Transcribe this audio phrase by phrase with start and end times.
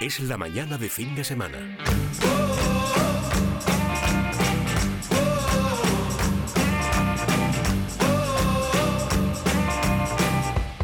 [0.00, 1.76] Es la mañana de fin de semana.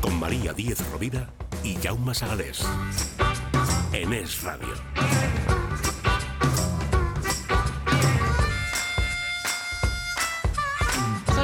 [0.01, 1.31] Con María Díez Rovira
[1.63, 2.67] y Jaume Sagalés.
[3.93, 4.75] En Es Radio.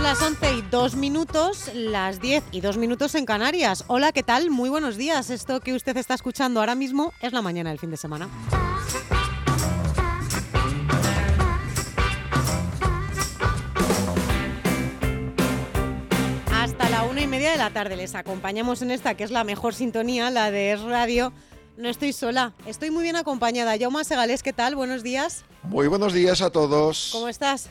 [0.00, 3.84] Son las 11 y 2 minutos, las 10 y 2 minutos en Canarias.
[3.86, 4.50] Hola, ¿qué tal?
[4.50, 5.28] Muy buenos días.
[5.28, 8.26] Esto que usted está escuchando ahora mismo es la mañana del fin de semana.
[16.50, 19.44] Hasta la una y media de la tarde les acompañamos en esta que es la
[19.44, 21.34] mejor sintonía, la de Es Radio.
[21.76, 23.76] No estoy sola, estoy muy bien acompañada.
[23.78, 24.76] Jaume Segales, ¿qué tal?
[24.76, 25.44] Buenos días.
[25.62, 27.10] Muy buenos días a todos.
[27.12, 27.68] ¿Cómo estás?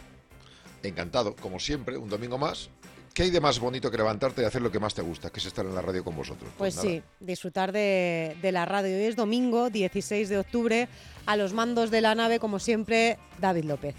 [0.84, 2.70] Encantado, como siempre, un domingo más.
[3.14, 5.40] ¿Qué hay de más bonito que levantarte y hacer lo que más te gusta, que
[5.40, 6.50] es estar en la radio con vosotros?
[6.58, 6.88] Pues, nada.
[6.88, 8.96] sí, disfrutar de, de la radio.
[8.96, 10.88] Hoy es domingo, 16 de octubre.
[11.26, 13.96] A los mandos de la nave, como siempre, David López.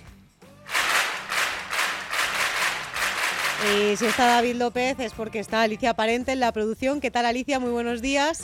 [3.63, 7.01] Y si está David López es porque está Alicia Parente en la producción.
[7.01, 7.61] ¿Qué tal Alicia?
[7.61, 8.43] Muy buenos días.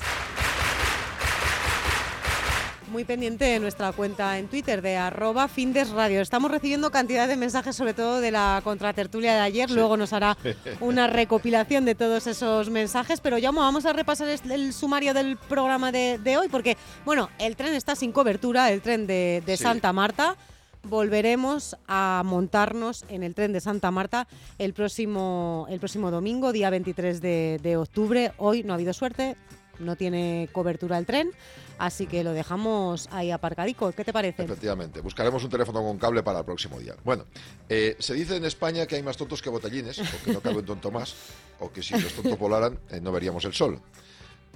[2.97, 6.23] Muy pendiente de nuestra cuenta en Twitter de arroba findesradio.
[6.23, 9.71] Estamos recibiendo cantidad de mensajes, sobre todo de la contratertulia de ayer.
[9.71, 10.39] Luego nos hará
[10.81, 13.21] una recopilación de todos esos mensajes.
[13.21, 17.29] Pero ya vamos a repasar el, el sumario del programa de, de hoy, porque, bueno,
[17.39, 19.65] el tren está sin cobertura, el tren de, de Sí.
[19.65, 20.35] Santa Marta.
[20.83, 24.27] Volveremos a montarnos en el tren de Santa Marta
[24.57, 28.33] el próximo, el próximo domingo, día 23 de, de octubre.
[28.39, 29.37] Hoy no ha habido suerte,
[29.79, 31.31] no tiene cobertura el tren,
[31.79, 33.93] así que lo dejamos ahí aparcadico.
[33.93, 34.45] ¿Qué te parece?
[34.45, 36.95] Efectivamente, buscaremos un teléfono con cable para el próximo día.
[37.05, 37.25] Bueno,
[37.69, 40.57] eh, se dice en España que hay más tontos que botellines, o que no cabe
[40.57, 41.15] un tonto más,
[41.61, 43.81] o que si los tontos volaran eh, no veríamos el sol.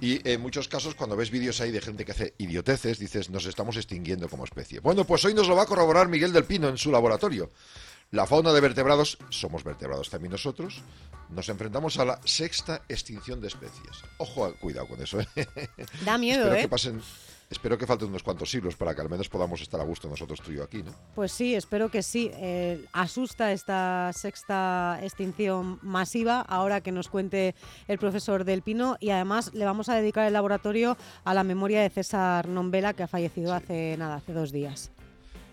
[0.01, 3.45] Y en muchos casos, cuando ves vídeos ahí de gente que hace idioteces, dices, nos
[3.45, 4.79] estamos extinguiendo como especie.
[4.79, 7.51] Bueno, pues hoy nos lo va a corroborar Miguel del Pino en su laboratorio.
[8.11, 10.81] La fauna de vertebrados, somos vertebrados también nosotros,
[11.29, 14.03] nos enfrentamos a la sexta extinción de especies.
[14.17, 15.21] Ojo, cuidado con eso.
[15.37, 15.47] ¿eh?
[16.03, 16.61] Da miedo, espero ¿eh?
[16.63, 17.01] que pasen,
[17.49, 20.41] espero que falten unos cuantos siglos para que al menos podamos estar a gusto nosotros
[20.41, 20.91] tú y yo aquí, ¿no?
[21.15, 22.29] Pues sí, espero que sí.
[22.33, 27.55] Eh, asusta esta sexta extinción masiva ahora que nos cuente
[27.87, 31.81] el profesor Del Pino y además le vamos a dedicar el laboratorio a la memoria
[31.81, 34.91] de César Nombela que ha fallecido hace nada, hace dos días.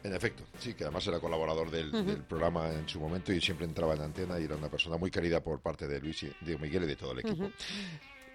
[0.04, 1.90] En efecto, sí, que además era colaborador del,
[2.28, 5.40] programa en su momento y siempre entraba en antena y era una persona muy querida
[5.42, 7.50] por parte de Luis y de Miguel y de todo el equipo.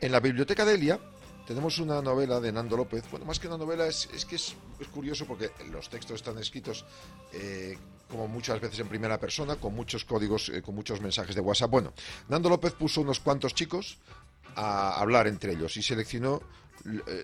[0.01, 0.99] En la biblioteca de Elia
[1.47, 3.03] tenemos una novela de Nando López.
[3.09, 6.37] Bueno, más que una novela, es, es que es, es curioso porque los textos están
[6.37, 6.85] escritos
[7.31, 7.77] eh,
[8.09, 11.71] como muchas veces en primera persona, con muchos códigos, eh, con muchos mensajes de WhatsApp.
[11.71, 11.93] Bueno,
[12.29, 13.97] Nando López puso unos cuantos chicos
[14.55, 16.41] a hablar entre ellos y seleccionó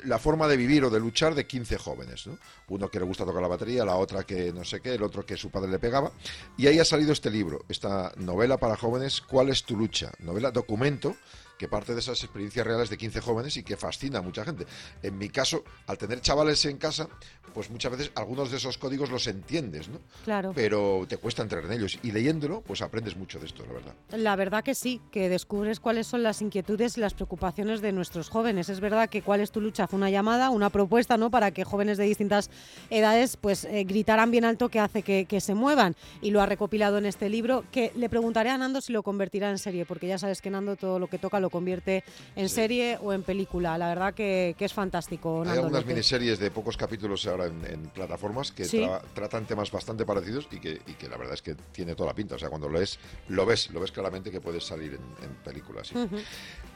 [0.06, 2.38] la forma de vivir o de luchar de 15 jóvenes, ¿no?
[2.70, 5.26] Uno que le gusta tocar la batería, la otra que no sé qué, el otro
[5.26, 6.12] que su padre le pegaba.
[6.58, 10.12] Y ahí ha salido este libro, esta novela para jóvenes, ¿Cuál es tu lucha?
[10.20, 11.16] Novela documento
[11.60, 14.66] que parte de esas experiencias reales de 15 jóvenes y que fascina a mucha gente.
[15.04, 17.10] En mi caso, al tener chavales en casa,
[17.54, 20.00] pues muchas veces algunos de esos códigos los entiendes, ¿no?
[20.24, 20.54] Claro.
[20.56, 22.00] Pero te cuesta entrar en ellos.
[22.02, 23.94] Y leyéndolo, pues aprendes mucho de esto, la verdad.
[24.12, 28.30] La verdad que sí, que descubres cuáles son las inquietudes y las preocupaciones de nuestros
[28.30, 28.70] jóvenes.
[28.70, 31.30] Es verdad que cuál es tu lucha fue una llamada, una propuesta, ¿no?
[31.30, 32.50] Para que jóvenes de distintas
[32.90, 35.98] edades, pues eh, gritaran bien alto que hace que, que se muevan.
[36.22, 37.66] Y lo ha recopilado en este libro.
[37.70, 40.78] Que le preguntaré a Nando si lo convertirá en serie, porque ya sabes que Nando
[40.78, 42.04] todo lo que toca lo convierte
[42.36, 42.56] en Sí.
[42.56, 43.78] serie o en película.
[43.78, 45.44] La verdad que, que es fantástico.
[45.46, 48.80] Hay algunas miniseries de pocos capítulos ahora en, en plataformas que Sí.
[48.82, 52.10] tra- tratan temas bastante parecidos y que, y que la verdad es que tiene toda
[52.10, 52.36] la pinta.
[52.36, 55.36] O sea, cuando lo lees, lo ves, lo ves claramente que puedes salir en, en
[55.44, 55.88] películas.
[55.88, 55.96] sí.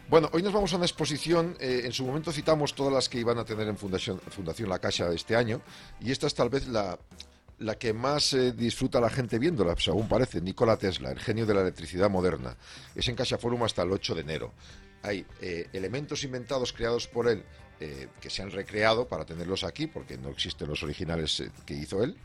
[0.10, 1.56] Bueno, hoy nos vamos a una exposición.
[1.62, 4.78] eh, en su momento citamos todas las que iban a tener en Fundación, Fundación La
[4.80, 5.62] Caixa este año
[6.02, 7.00] y esta es tal vez la,
[7.64, 10.42] la que más eh, disfruta la gente viéndola, según parece.
[10.42, 12.56] Nikola Tesla, el genio de la electricidad moderna.
[12.94, 14.54] Es en Caixa Forum hasta el 8 de enero.
[15.02, 17.44] Hay eh, elementos inventados creados por él
[17.80, 21.74] eh, que se han recreado para tenerlos aquí, porque no existen los originales eh, que
[21.74, 22.16] hizo él.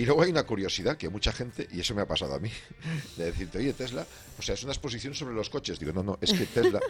[0.00, 2.50] Y luego hay una curiosidad que mucha gente, y eso me ha pasado a mí,
[3.18, 4.06] de decirte, oye, Tesla,
[4.38, 5.78] o sea, es una exposición sobre los coches.
[5.78, 6.80] Digo, no, no, es que Tesla,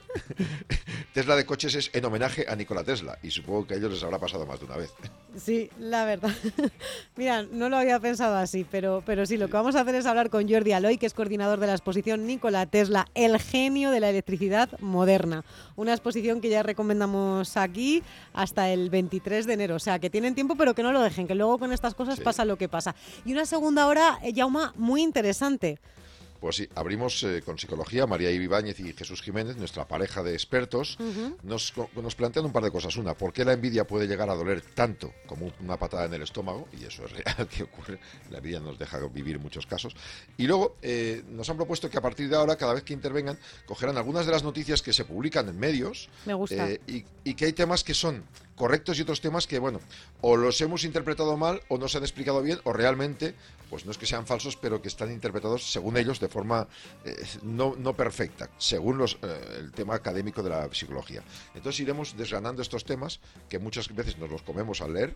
[1.13, 4.05] Tesla de coches es en homenaje a Nikola Tesla, y supongo que a ellos les
[4.05, 4.93] habrá pasado más de una vez.
[5.37, 6.31] Sí, la verdad.
[7.17, 10.07] Mira, no lo había pensado así, pero, pero sí, lo que vamos a hacer es
[10.07, 13.99] hablar con Jordi Aloy, que es coordinador de la exposición Nikola Tesla, el genio de
[13.99, 15.45] la electricidad moderna.
[15.75, 18.05] Una exposición que ya recomendamos aquí
[18.35, 19.75] hasta el 23 de enero.
[19.75, 22.21] O sea, que tienen tiempo, pero que no lo dejen, que luego con estas cosas
[22.21, 22.95] pasa lo que pasa.
[23.25, 25.79] Y una segunda hora, Yauma, eh, muy interesante.
[26.41, 28.07] Pues sí, abrimos eh, con psicología.
[28.07, 30.97] María Ibáñez y Jesús Jiménez, nuestra pareja de expertos,
[31.43, 32.97] nos, nos, plantean un par de cosas.
[32.97, 36.23] Una, ¿por qué la envidia puede llegar a doler tanto como una patada en el
[36.23, 36.67] estómago?
[36.81, 38.01] Y eso es real que ocurre.
[38.31, 39.95] La envidia nos deja vivir muchos casos.
[40.39, 43.39] Y luego eh, nos han propuesto que a partir de ahora, cada vez que intervengan,
[43.67, 46.09] cogerán algunas de las noticias que se publican en medios.
[46.25, 46.71] Me gusta.
[46.87, 48.25] y, y que hay temas que son
[48.61, 49.81] correctos y otros temas que, bueno,
[50.21, 53.35] o los hemos interpretado mal o no se han explicado bien o realmente,
[53.71, 56.69] pues no es que sean falsos, pero que están interpretados según ellos de forma
[57.07, 61.23] eh, no, no, perfecta, según los, eh, el tema académico de la psicología.
[61.55, 65.15] Entonces iremos desgranando estos temas que muchas veces nos los comemos al leer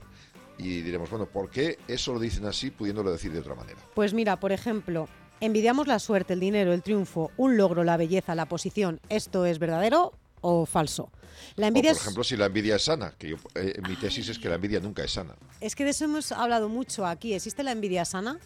[0.56, 3.78] y diremos, bueno, ¿por qué eso lo dicen así pudiéndolo decir de otra manera?
[3.94, 5.06] Pues mira, por ejemplo,
[5.40, 9.00] envidiamos la suerte, el dinero, el triunfo, un logro, la belleza, la posición.
[9.10, 10.14] ¿Esto es verdadero
[10.44, 11.10] o falso?
[11.56, 14.38] La envidia por ejemplo, si la envidia es sana, que yo, eh, mi tesis es
[14.38, 15.34] que la envidia nunca es sana.
[15.60, 17.34] Es que de eso hemos hablado mucho aquí.
[17.34, 18.38] ¿Existe la envidia sana?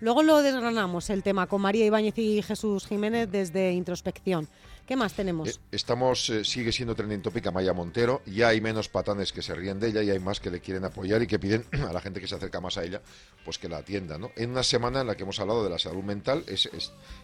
[0.00, 4.48] Luego lo desgranamos el tema con María Ibáñez y Jesús Jiménez desde introspección.
[4.86, 5.48] ¿Qué más tenemos?
[5.48, 8.22] Eh, estamos, eh, sigue siendo trending topic Maya Montero.
[8.24, 10.84] Ya hay menos patanes que se ríen de ella y hay más que le quieren
[10.84, 13.02] apoyar y que piden a la gente que se acerca más a ella,
[13.44, 14.16] pues que la atienda.
[14.16, 14.30] ¿no?
[14.36, 16.70] En una semana en la que hemos hablado de la salud mental, es,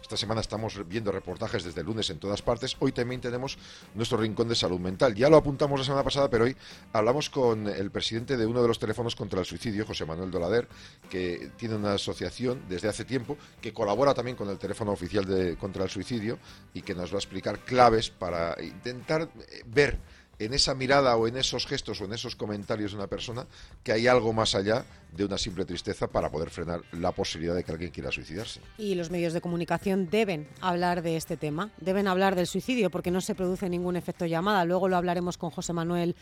[0.01, 2.75] esta semana estamos viendo reportajes desde lunes en todas partes.
[2.79, 3.57] Hoy también tenemos
[3.95, 5.15] nuestro rincón de salud mental.
[5.15, 6.57] Ya lo apuntamos la semana pasada, pero hoy
[6.91, 10.67] hablamos con el presidente de uno de los teléfonos contra el suicidio, José Manuel Dolader,
[11.09, 15.55] que tiene una asociación desde hace tiempo que colabora también con el teléfono oficial de,
[15.55, 16.39] contra el suicidio
[16.73, 19.97] y que nos va a explicar claves para intentar eh, ver
[20.39, 23.45] en esa mirada o en esos gestos o en esos comentarios de una persona
[23.83, 24.83] que hay algo más allá
[25.15, 28.59] de una simple tristeza para poder frenar la posibilidad de que alguien quiera suicidarse.
[28.77, 33.11] Y los medios de comunicación deben hablar de este tema, deben hablar del suicidio porque
[33.11, 34.65] no se produce ningún efecto llamada.
[34.65, 36.15] Luego lo hablaremos con José Manuel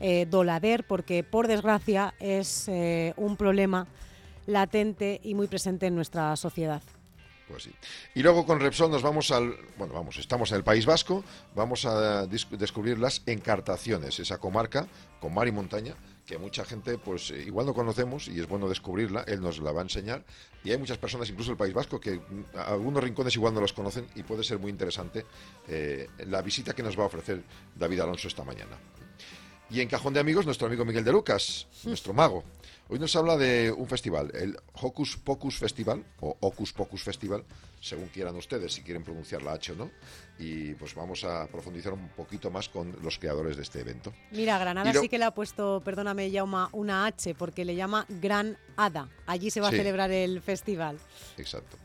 [0.00, 3.88] eh, Dolader porque por desgracia es eh, un problema
[4.46, 6.82] latente y muy presente en nuestra sociedad.
[7.48, 7.72] Pues sí.
[8.14, 11.22] Y luego con Repsol nos vamos al, bueno, vamos, estamos en el País Vasco,
[11.54, 14.88] vamos a descubrir las encartaciones, esa comarca
[15.20, 15.94] con mar y montaña
[16.26, 19.70] que mucha gente pues eh, igual no conocemos y es bueno descubrirla, él nos la
[19.70, 20.24] va a enseñar
[20.64, 23.72] y hay muchas personas, incluso el País Vasco, que mm, algunos rincones igual no los
[23.72, 25.24] conocen y puede ser muy interesante
[25.68, 27.42] eh, la visita que nos va a ofrecer
[27.74, 28.76] David Alonso esta mañana.
[29.70, 32.44] Y en Cajón de Amigos, nuestro amigo Miguel de Lucas, nuestro mago.
[32.88, 37.42] Hoy nos habla de un festival, el Hocus Pocus Festival, o Hocus Pocus Festival,
[37.80, 39.90] según quieran ustedes, si quieren pronunciar la H o no.
[40.38, 44.12] Y pues vamos a profundizar un poquito más con los creadores de este evento.
[44.30, 48.56] Mira, Granada sí que le ha puesto, perdóname, llama una H, porque le llama Gran
[48.76, 49.08] Hada.
[49.26, 50.96] Allí se va a celebrar el festival.
[51.38, 51.76] Exacto.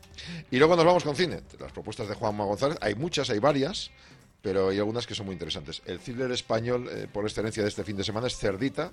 [0.52, 1.40] Y luego nos vamos con cine.
[1.58, 3.90] Las propuestas de Juanma González, hay muchas, hay varias
[4.42, 5.82] pero hay algunas que son muy interesantes.
[5.86, 8.90] El thriller español eh, por excelencia de este fin de semana es Cerdita,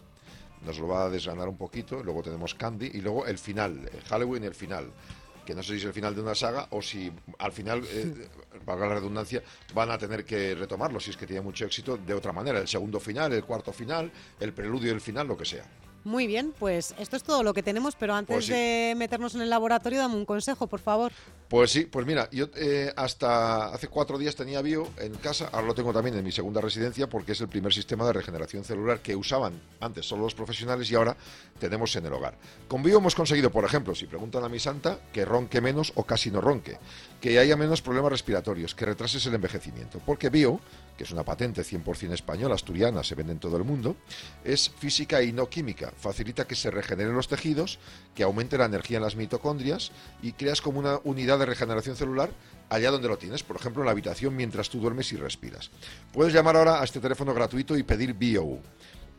[0.66, 4.44] nos lo va a desgranar un poquito, luego tenemos Candy y luego el final, Halloween
[4.44, 4.92] y el final
[5.50, 8.28] que no sé si es el final de una saga o si al final, eh,
[8.68, 9.42] valga la redundancia,
[9.74, 12.60] van a tener que retomarlo, si es que tiene mucho éxito, de otra manera.
[12.60, 15.66] El segundo final, el cuarto final, el preludio y el final, lo que sea.
[16.04, 19.42] Muy bien, pues esto es todo lo que tenemos, pero antes pues de meternos en
[19.42, 21.12] el laboratorio, dame un consejo, por favor.
[21.50, 25.68] Pues sí, pues mira, yo eh, hasta hace cuatro días tenía bio en casa, ahora
[25.68, 29.02] lo tengo también en mi segunda residencia porque es el primer sistema de regeneración celular
[29.02, 31.18] que usaban antes solo los profesionales y ahora
[31.60, 32.38] tenemos en el hogar.
[32.68, 36.04] Con bio hemos conseguido, por ejemplo, si preguntan a mi santa, que ronque menos o
[36.04, 36.78] casi no ronque,
[37.20, 40.60] que haya menos problemas respiratorios, que retrases el envejecimiento, porque bio
[41.00, 43.96] que es una patente 100% española, asturiana, se vende en todo el mundo,
[44.44, 45.94] es física y no química.
[45.96, 47.80] Facilita que se regeneren los tejidos,
[48.14, 52.32] que aumente la energía en las mitocondrias y creas como una unidad de regeneración celular
[52.68, 55.72] allá donde lo tienes, por ejemplo en la habitación mientras tú duermes y respiras.
[56.12, 58.60] Puedes llamar ahora a este teléfono gratuito y pedir BIO.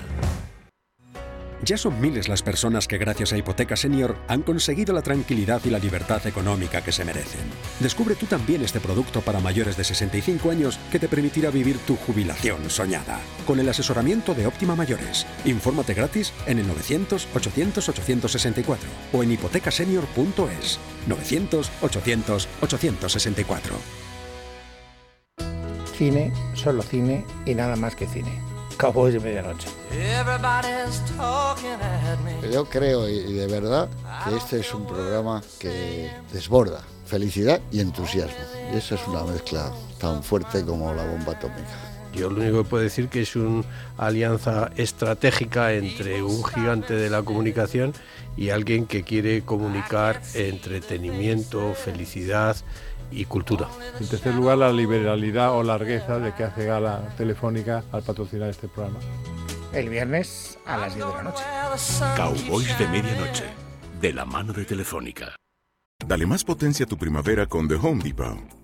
[1.64, 5.70] Ya son miles las personas que gracias a Hipoteca Senior han conseguido la tranquilidad y
[5.70, 7.40] la libertad económica que se merecen.
[7.80, 11.96] Descubre tú también este producto para mayores de 65 años que te permitirá vivir tu
[11.96, 13.18] jubilación soñada.
[13.46, 15.26] Con el asesoramiento de Óptima Mayores.
[15.46, 20.78] Infórmate gratis en el 900 800 864 o en hipotecasenior.es.
[21.06, 23.76] 900 800 864.
[25.96, 28.53] Cine, solo cine y nada más que cine.
[28.76, 29.68] Cowboys de medianoche.
[32.52, 33.88] Yo creo y de verdad
[34.24, 38.36] que este es un programa que desborda felicidad y entusiasmo.
[38.72, 41.94] Y eso es una mezcla tan fuerte como la bomba atómica.
[42.12, 43.64] Yo lo único que puedo decir que es una
[43.98, 47.92] alianza estratégica entre un gigante de la comunicación
[48.36, 52.56] y alguien que quiere comunicar entretenimiento, felicidad
[53.10, 53.68] y cultura.
[54.00, 58.68] En tercer lugar, la liberalidad o largueza de que hace gala Telefónica al patrocinar este
[58.68, 58.98] programa.
[59.72, 61.44] El viernes a las 10 de la noche.
[62.16, 63.44] Cowboys de medianoche,
[64.00, 65.36] de la mano de Telefónica.
[66.06, 68.63] Dale más potencia a tu primavera con The Home Depot.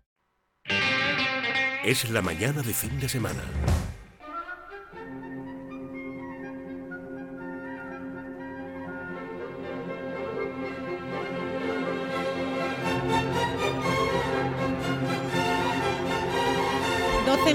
[1.83, 3.41] Es la mañana de fin de semana.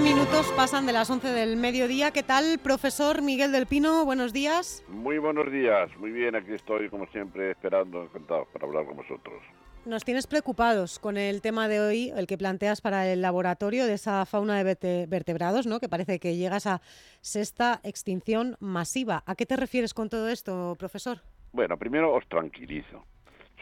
[0.00, 2.10] minutos pasan de las 11 del mediodía.
[2.10, 4.04] ¿Qué tal, profesor Miguel del Pino?
[4.04, 4.84] Buenos días.
[4.88, 5.90] Muy buenos días.
[5.98, 9.42] Muy bien, aquí estoy como siempre esperando, encantado para hablar con vosotros.
[9.86, 13.92] Nos tienes preocupados con el tema de hoy, el que planteas para el laboratorio de
[13.92, 15.78] esa fauna de vertebrados, ¿no?
[15.78, 16.80] que parece que llega a
[17.20, 19.22] sexta extinción masiva.
[19.26, 21.18] ¿A qué te refieres con todo esto, profesor?
[21.52, 23.04] Bueno, primero os tranquilizo.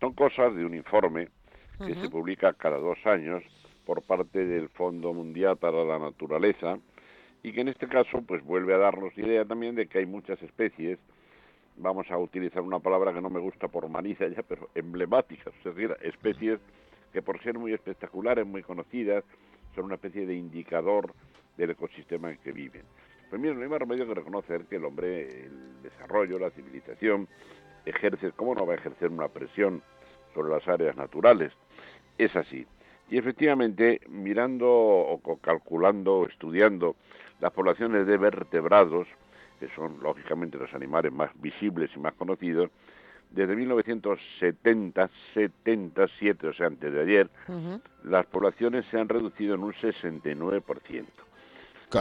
[0.00, 1.28] Son cosas de un informe
[1.87, 3.43] que se publica cada dos años
[3.85, 6.78] por parte del Fondo Mundial para la Naturaleza
[7.43, 10.40] y que en este caso pues vuelve a darnos idea también de que hay muchas
[10.43, 10.99] especies
[11.76, 15.64] vamos a utilizar una palabra que no me gusta por maniza ya pero emblemáticas es
[15.64, 16.61] decir especies
[17.12, 19.25] que por ser muy espectaculares muy conocidas
[19.75, 21.12] son una especie de indicador
[21.57, 22.83] del ecosistema en que viven.
[23.31, 27.28] Pues mira no hay más remedio que reconocer que el hombre el desarrollo la civilización
[27.85, 29.83] ejerce cómo no va a ejercer una presión
[30.35, 31.52] sobre las áreas naturales
[32.19, 32.66] es así.
[33.11, 36.97] Y efectivamente, mirando o calculando o estudiando
[37.40, 39.07] las poblaciones de vertebrados,
[39.64, 42.71] que son lógicamente los animales más visibles y más conocidos,
[43.30, 47.30] desde 1970, 77, o sea, antes de ayer,
[48.04, 51.04] las poblaciones se han reducido en un 69%.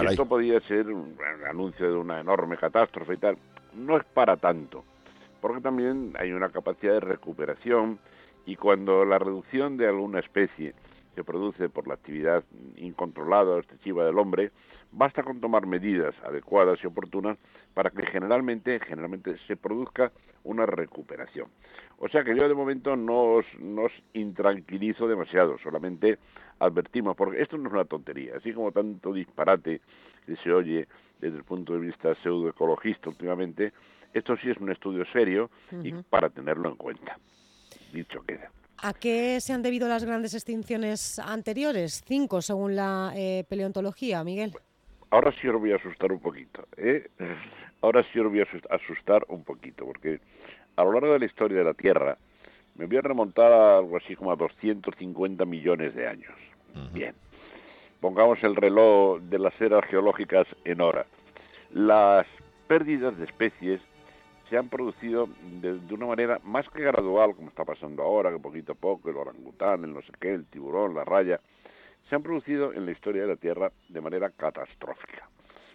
[0.09, 3.37] Esto podría ser un, un anuncio de una enorme catástrofe y tal.
[3.73, 4.83] No es para tanto,
[5.41, 7.99] porque también hay una capacidad de recuperación
[8.45, 10.73] y cuando la reducción de alguna especie
[11.15, 12.43] se produce por la actividad
[12.77, 14.51] incontrolada o excesiva del hombre,
[14.91, 17.37] basta con tomar medidas adecuadas y oportunas
[17.73, 20.11] para que generalmente, generalmente se produzca
[20.43, 21.47] una recuperación.
[21.97, 23.45] O sea que yo de momento no os,
[24.13, 26.19] intranquilizo demasiado, solamente
[26.59, 29.81] advertimos, porque esto no es una tontería, así como tanto disparate
[30.25, 30.87] que se oye
[31.19, 33.73] desde el punto de vista pseudoecologista últimamente,
[34.13, 35.49] esto sí es un estudio serio
[35.81, 37.17] y para tenerlo en cuenta.
[37.91, 38.51] Dicho queda.
[38.85, 42.03] ¿A qué se han debido las grandes extinciones anteriores?
[42.05, 44.51] Cinco, según la eh, paleontología, Miguel.
[45.09, 46.67] Ahora sí os voy a asustar un poquito.
[46.75, 47.07] ¿eh?
[47.81, 50.19] Ahora sí os voy a asustar un poquito, porque
[50.75, 52.17] a lo largo de la historia de la Tierra
[52.75, 56.33] me voy a remontar a algo así como a 250 millones de años.
[56.91, 57.15] Bien.
[58.01, 61.05] Pongamos el reloj de las eras geológicas en hora.
[61.71, 62.27] Las
[62.67, 63.79] pérdidas de especies
[64.53, 65.27] se han producido
[65.61, 69.17] de, una manera más que gradual, como está pasando ahora, que poquito a poco, el
[69.17, 71.39] orangután, el no sé qué, el tiburón, la raya,
[72.07, 75.27] se han producido en la historia de la Tierra de manera catastrófica.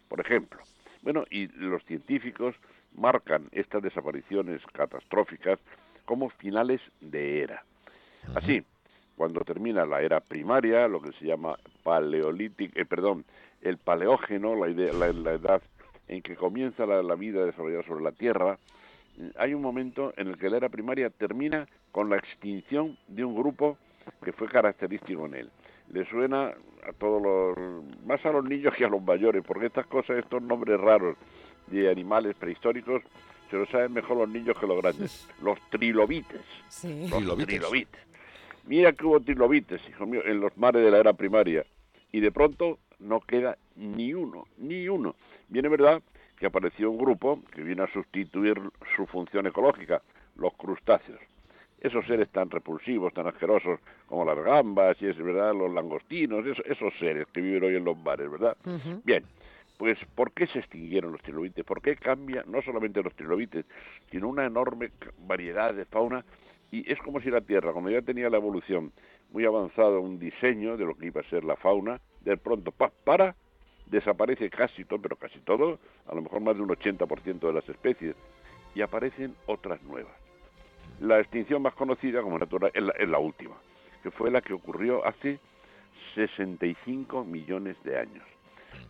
[0.08, 0.60] Por ejemplo,
[1.02, 2.54] bueno, y los científicos
[2.94, 5.58] marcan estas desapariciones catastróficas
[6.04, 7.64] como finales de era.
[8.36, 8.62] Así,
[9.16, 13.24] cuando termina la era primaria, lo que se llama paleolítico, eh, perdón,
[13.60, 15.62] el paleógeno, la, idea, la, la edad
[16.08, 18.58] en que comienza la, vida desarrollada sobre la Tierra,
[19.36, 23.36] hay un momento en el que la era primaria termina con la extinción de un
[23.36, 23.76] grupo
[24.24, 25.50] que fue característico en él.
[25.92, 26.52] Le suena
[26.86, 30.42] a todos los, más a los niños que a los mayores, porque estas cosas, estos
[30.42, 31.16] nombres raros
[31.66, 33.02] de animales prehistóricos,
[33.50, 35.28] se lo saben mejor los niños que los grandes.
[35.42, 36.42] Los trilobites.
[36.68, 37.08] Sí.
[37.08, 38.00] Los trilobites.
[38.66, 41.64] Mira que hubo trilobites, hijo mío, en los mares de la era primaria.
[42.12, 45.14] Y de pronto no queda ni uno, ni uno.
[45.48, 46.02] Bien es verdad
[46.36, 48.60] que apareció un grupo que viene a sustituir
[48.96, 50.02] su función ecológica,
[50.36, 51.20] los crustáceos.
[51.80, 56.64] Esos seres tan repulsivos, tan asquerosos como las gambas y es verdad, los langostinos, esos,
[56.66, 58.56] esos seres que viven hoy en los mares, ¿verdad?
[59.04, 59.24] Bien,
[59.76, 61.64] pues ¿por qué se extinguieron los trilobites?
[61.64, 63.64] ¿Por qué cambia no solamente los trilobites,
[64.10, 64.90] sino una enorme
[65.26, 66.24] variedad de fauna?
[66.72, 68.92] Y es como si la Tierra, cuando ya tenía la evolución
[69.30, 72.90] muy avanzado, un diseño de lo que iba a ser la fauna, de pronto ¡pa!
[73.04, 73.34] para,
[73.86, 77.68] desaparece casi todo, pero casi todo, a lo mejor más de un 80% de las
[77.68, 78.16] especies,
[78.74, 80.12] y aparecen otras nuevas.
[81.00, 83.56] La extinción más conocida como natural es la, es la última,
[84.02, 85.38] que fue la que ocurrió hace
[86.14, 88.24] 65 millones de años,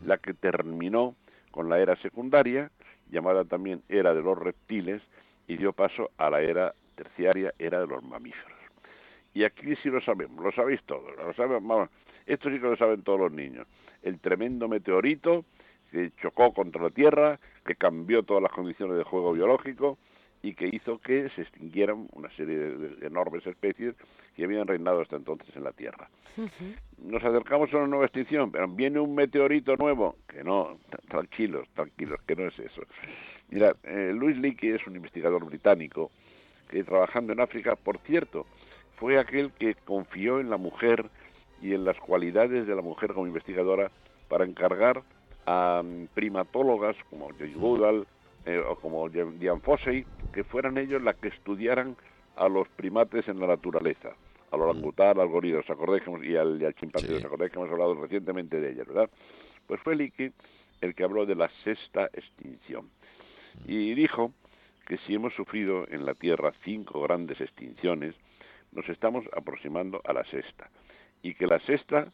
[0.04, 1.14] la que terminó
[1.50, 2.70] con la era secundaria,
[3.10, 5.02] llamada también era de los reptiles,
[5.46, 8.58] y dio paso a la era terciaria, era de los mamíferos.
[9.34, 11.90] Y aquí sí lo sabemos, lo sabéis todos, lo saben, vamos,
[12.32, 13.66] esto sí que lo saben todos los niños.
[14.02, 15.44] El tremendo meteorito
[15.90, 19.98] que chocó contra la Tierra, que cambió todas las condiciones de juego biológico
[20.42, 23.94] y que hizo que se extinguieran una serie de, enormes especies
[24.36, 26.08] que habían reinado hasta entonces en la Tierra.
[26.98, 31.66] Nos acercamos a una nueva extinción, pero viene un meteorito nuevo, que no, tra- tranquilos,
[31.74, 32.82] tranquilos, que no es eso.
[33.50, 36.12] Mira, eh, Louis Leakey es un investigador británico
[36.68, 38.46] que trabajando en África, por cierto,
[38.96, 41.08] fue aquel que confió en la mujer
[41.62, 43.90] y en las cualidades de la mujer como investigadora
[44.28, 45.02] para encargar
[45.46, 48.06] a mm, primatólogas como Joyce Goodall
[48.46, 51.96] eh, o como Diane Fossey, que fueran ellos las que estudiaran
[52.36, 54.10] a los primates en la naturaleza,
[54.52, 57.70] al orangután, al gorila, ¿os acordáis y al, y al chimpancé, ¿os acordáis que hemos
[57.70, 59.10] hablado recientemente de ellas, verdad?
[59.66, 60.32] Pues fue Leakey
[60.80, 62.88] el que habló de la sexta extinción
[63.66, 64.32] y dijo
[64.86, 68.14] que si hemos sufrido en la Tierra cinco grandes extinciones,
[68.72, 70.70] nos estamos aproximando a la sexta.
[71.22, 72.12] Y que la sexta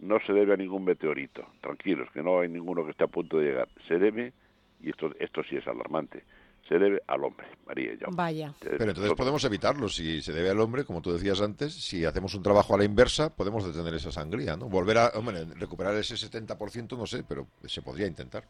[0.00, 1.46] no se debe a ningún meteorito.
[1.60, 3.68] Tranquilos, que no hay ninguno que esté a punto de llegar.
[3.88, 4.32] Se debe,
[4.80, 6.24] y esto, esto sí es alarmante,
[6.68, 8.06] se debe al hombre, María y yo.
[8.12, 8.54] Vaya.
[8.60, 12.34] Pero entonces podemos evitarlo si se debe al hombre, como tú decías antes, si hacemos
[12.34, 14.68] un trabajo a la inversa, podemos detener esa sangría, ¿no?
[14.68, 18.44] Volver a, hombre, recuperar ese 70% no sé, pero se podría intentar.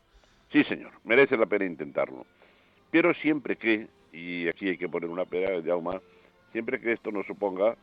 [0.53, 2.27] Sí, señor, merece la pena intentarlo.
[2.91, 6.01] Pero siempre que, y aquí hay que poner una pega de Auma,
[6.53, 7.77] siempre que esto no suponga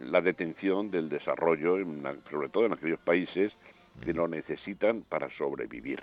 [0.00, 3.52] la detención del desarrollo, en la- sobre todo en aquellos países
[4.04, 6.02] que lo necesitan para sobrevivir.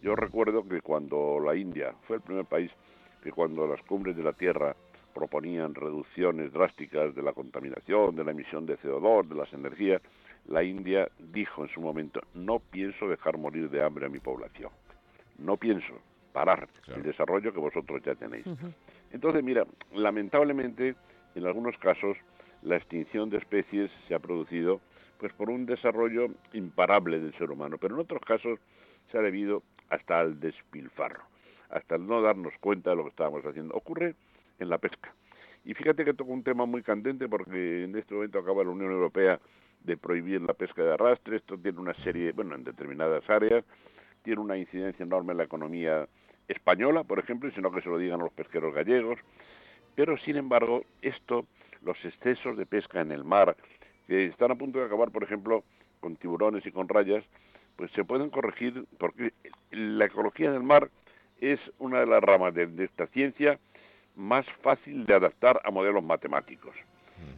[0.00, 2.70] Yo recuerdo que cuando la India fue el primer país
[3.22, 4.76] que cuando las cumbres de la Tierra
[5.14, 10.02] proponían reducciones drásticas de la contaminación, de la emisión de CO2, de las energías,
[10.46, 14.70] la India dijo en su momento, no pienso dejar morir de hambre a mi población
[15.38, 15.94] no pienso
[16.32, 18.46] parar el desarrollo que vosotros ya tenéis.
[19.12, 20.94] Entonces, mira, lamentablemente,
[21.34, 22.16] en algunos casos,
[22.64, 24.80] la extinción de especies se ha producido
[25.18, 28.58] pues por un desarrollo imparable del ser humano, pero en otros casos
[29.10, 31.22] se ha debido hasta al despilfarro,
[31.70, 33.74] hasta el no darnos cuenta de lo que estábamos haciendo.
[33.74, 34.14] Ocurre
[34.58, 35.14] en la pesca.
[35.64, 38.90] Y fíjate que toca un tema muy candente porque en este momento acaba la Unión
[38.90, 39.40] Europea
[39.82, 41.36] de prohibir la pesca de arrastre.
[41.36, 43.64] Esto tiene una serie, bueno, en determinadas áreas,
[44.22, 46.08] tiene una incidencia enorme en la economía
[46.48, 49.18] española, por ejemplo, y sino que se lo digan a los pesqueros gallegos.
[49.94, 51.46] Pero, sin embargo, esto,
[51.84, 53.56] los excesos de pesca en el mar,
[54.06, 55.64] que están a punto de acabar, por ejemplo,
[56.00, 57.24] con tiburones y con rayas,
[57.76, 59.32] pues se pueden corregir porque
[59.70, 60.90] la ecología del mar
[61.40, 63.58] es una de las ramas de, de esta ciencia
[64.16, 66.74] más fácil de adaptar a modelos matemáticos.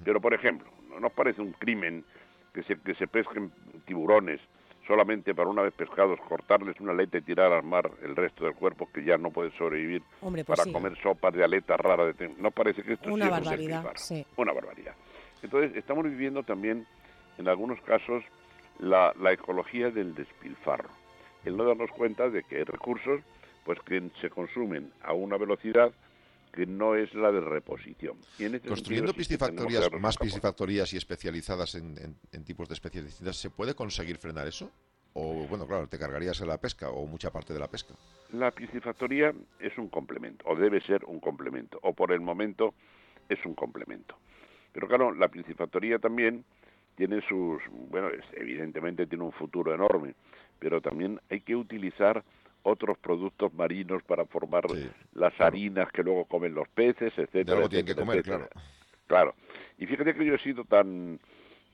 [0.05, 2.05] Pero, por ejemplo, ¿no nos parece un crimen
[2.53, 3.51] que se, que se pesquen
[3.87, 4.41] tiburones
[4.87, 8.55] solamente para una vez pescados cortarles una aleta y tirar al mar el resto del
[8.55, 10.72] cuerpo que ya no puede sobrevivir Hombre, pues para sí.
[10.72, 12.16] comer sopas de aletas raras?
[12.16, 12.29] De...
[12.38, 14.27] ¿No parece que esto sí Una es un barbaridad, sí.
[14.37, 14.94] Una barbaridad.
[15.42, 16.87] Entonces, estamos viviendo también,
[17.38, 18.22] en algunos casos,
[18.79, 20.88] la, la ecología del despilfarro.
[21.44, 23.20] El no darnos cuenta de que hay recursos
[23.64, 25.92] pues que se consumen a una velocidad
[26.57, 28.16] que no es la de reposición.
[28.38, 33.51] Este Construyendo piscifactorías, más piscifactorías y especializadas en, en- en tipos de especies distintas, ¿se
[33.51, 34.71] puede conseguir frenar eso?
[35.12, 37.95] O, bueno, claro, te cargarías en la pesca o mucha parte de la pesca.
[38.33, 42.75] La piscifactoría es un complemento, o debe ser un complemento, o por el momento
[43.29, 44.16] es un complemento.
[44.73, 46.45] Pero claro, la piscifactoría también
[46.97, 50.14] tiene sus, bueno, evidentemente tiene un futuro enorme,
[50.59, 52.25] pero también hay que utilizar
[52.67, 54.65] otros productos marinos para formar
[55.15, 57.57] las harinas que luego comen los peces, etcétera.
[57.57, 58.49] algo tienen que comer, etcétera.
[58.49, 58.67] claro.
[59.07, 59.35] Claro.
[59.79, 61.21] Y fíjate que yo he sido tan,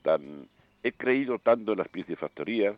[0.03, 0.49] tan,
[0.83, 2.77] he creído tanto en las piscifactorías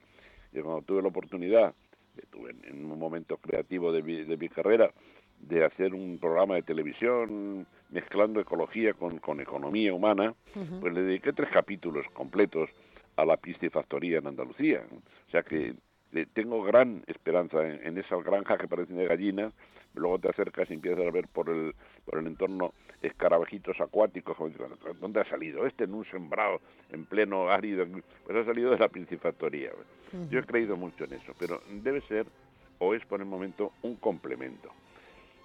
[0.53, 1.75] que cuando tuve la oportunidad,
[2.17, 4.93] estuve en, en un momento creativo de mi, de mi carrera,
[5.41, 10.35] de hacer un programa de televisión mezclando ecología con, con economía humana,
[10.81, 12.71] pues le dediqué tres capítulos completos
[13.17, 14.85] a la piscifactoría en Andalucía.
[15.27, 15.75] O sea que
[16.15, 19.53] eh, tengo gran esperanza en, en esas granjas que parecen de gallinas,
[19.95, 21.75] luego te acercas y empiezas a ver por el,
[22.05, 22.73] por el entorno
[23.03, 24.37] escarabajitos acuáticos,
[25.01, 25.67] ¿dónde ha salido?
[25.67, 27.87] Este en un sembrado en pleno árido,
[28.25, 29.71] pues ha salido de la piscifactoría.
[30.31, 32.27] Yo he creído mucho en eso, pero debe ser,
[32.79, 34.71] o es por el momento, un complemento.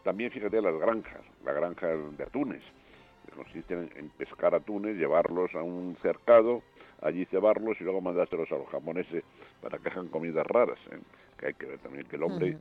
[0.04, 2.62] También fíjate las granjas, la granja de atunes,
[3.26, 6.62] que consisten en, pescar atunes, llevarlos a un cercado,
[7.02, 9.24] allí cebarlos y luego mandárselos a los japoneses
[9.62, 10.80] para que hagan comidas raras.
[10.92, 11.00] ¿eh?
[11.38, 12.58] Que hay que ver también que el hombre,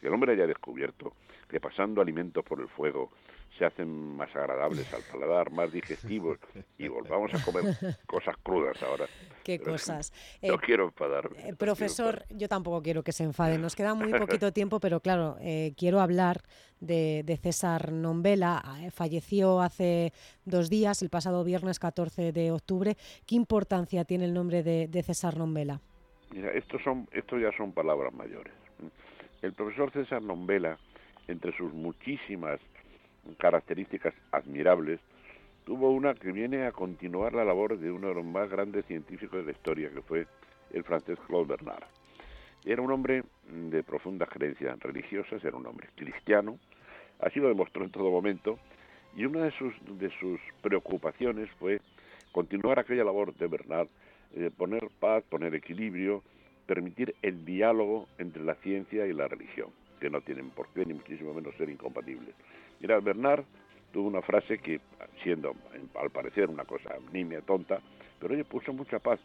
[0.00, 1.12] que el hombre haya descubierto
[1.50, 3.10] que pasando alimentos por el fuego
[3.58, 6.38] se hacen más agradables al paladar, más digestivos
[6.78, 9.06] y volvamos a comer cosas crudas ahora.
[9.42, 10.12] Qué cosas.
[10.40, 11.48] no quiero enfadarme.
[11.48, 13.58] Eh, profesor, yo tampoco quiero que se enfade.
[13.58, 16.42] Nos queda muy poquito tiempo, pero claro, eh, quiero hablar
[16.78, 18.62] de, César Nombela.
[18.80, 20.12] Eh, falleció hace
[20.44, 22.96] dos días, el pasado viernes 14 de octubre.
[23.26, 25.80] ¿Qué importancia tiene el nombre de, de César Nombela?
[26.30, 28.52] Mira, estos, son, estos ya son palabras mayores.
[29.42, 30.78] El profesor César Nombela
[31.30, 32.60] entre sus muchísimas
[33.38, 35.00] características admirables,
[35.64, 39.40] tuvo una que viene a continuar la labor de uno de los más grandes científicos
[39.40, 40.26] de la historia, que fue
[40.72, 41.84] el francés Claude Bernard.
[42.64, 46.58] Era un hombre de profundas creencias religiosas, era un hombre cristiano,
[47.20, 48.58] así lo demostró en todo momento,
[49.16, 51.80] y una de sus, de sus preocupaciones fue
[52.32, 53.88] continuar aquella labor de Bernard,
[54.34, 56.22] eh, poner paz, poner equilibrio,
[56.66, 60.94] permitir el diálogo entre la ciencia y la religión que no tienen por qué ni
[60.94, 62.34] muchísimo menos ser incompatibles.
[62.80, 63.44] Mira, Bernard
[63.92, 64.80] tuvo una frase que,
[65.22, 65.54] siendo
[66.00, 67.80] al parecer una cosa nimia, tonta,
[68.18, 69.20] pero oye, puso mucha paz.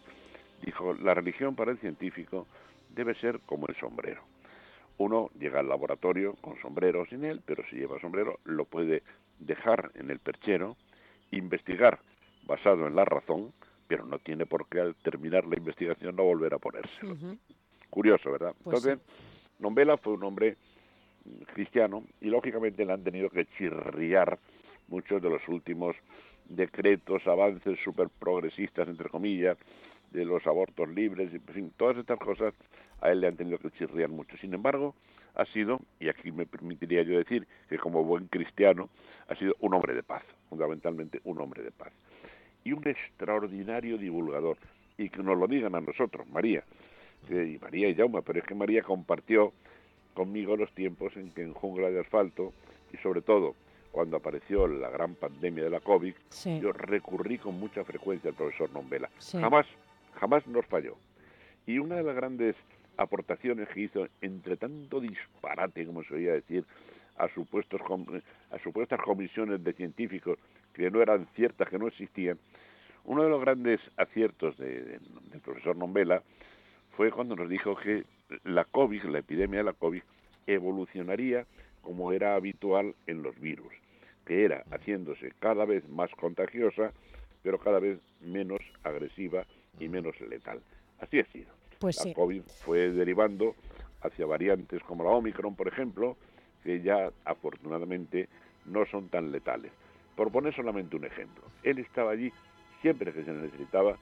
[0.64, 2.48] Dijo, la religión para el científico
[2.94, 4.22] debe ser como el sombrero.
[4.98, 9.04] Uno llega al laboratorio con sombrero o sin él, pero si lleva sombrero lo puede
[9.40, 10.78] dejar en el perchero,
[11.32, 12.00] investigar
[12.48, 13.52] basado en la razón,
[13.88, 17.16] pero no tiene por qué al terminar la investigación no volver a ponérselo.
[17.90, 18.54] Curioso, ¿verdad?
[18.64, 19.00] Pues Entonces,
[19.60, 20.58] Nombela fue un hombre
[21.54, 24.40] cristiano y lógicamente le han tenido que chirriar
[24.88, 25.96] muchos de los últimos
[26.50, 29.58] decretos, avances super progresistas, entre comillas,
[30.12, 32.54] de los abortos libres, en fin, todas estas cosas
[33.02, 34.38] a él le han tenido que chirriar mucho.
[34.38, 34.96] Sin embargo,
[35.36, 38.90] ha sido, y aquí me permitiría yo decir que como buen cristiano,
[39.28, 41.92] ha sido un hombre de paz, fundamentalmente un hombre de paz.
[42.66, 44.58] Y un extraordinario divulgador.
[44.98, 46.64] Y que nos lo digan a nosotros, María,
[47.30, 49.54] y María y Jauma, pero es que María compartió
[50.14, 52.54] conmigo los tiempos en que en Jungla de Asfalto
[52.94, 53.56] y sobre todo
[53.92, 56.14] cuando apareció la gran pandemia de la COVID,
[56.62, 59.10] yo recurrí con mucha frecuencia al profesor Nombela.
[59.32, 59.66] Jamás,
[60.20, 60.98] jamás nos falló.
[61.66, 62.58] Y una de las grandes
[62.98, 66.66] aportaciones que hizo entre tanto disparate, como se oía decir,
[67.18, 67.80] a, supuestos,
[68.52, 70.38] a supuestas comisiones de científicos
[70.76, 72.38] que no eran ciertas, que no existían,
[73.06, 75.00] uno de los grandes aciertos del
[75.44, 76.24] profesor Nombela
[76.98, 78.04] fue cuando nos dijo que
[78.44, 80.02] la COVID, la epidemia de la COVID,
[80.48, 81.46] evolucionaría
[81.82, 83.74] como era habitual en los virus,
[84.26, 86.92] que era haciéndose cada vez más contagiosa,
[87.44, 89.46] pero cada vez menos agresiva
[89.80, 90.60] y menos letal.
[91.00, 91.52] Así ha sido.
[91.80, 93.56] Pues la COVID fue derivando
[94.02, 96.18] hacia variantes como la Omicron, por ejemplo,
[96.64, 98.28] que ya afortunadamente
[98.66, 99.72] no son tan letales.
[100.16, 102.32] Por poner solamente un ejemplo, él estaba allí
[102.82, 103.98] siempre que se necesitaba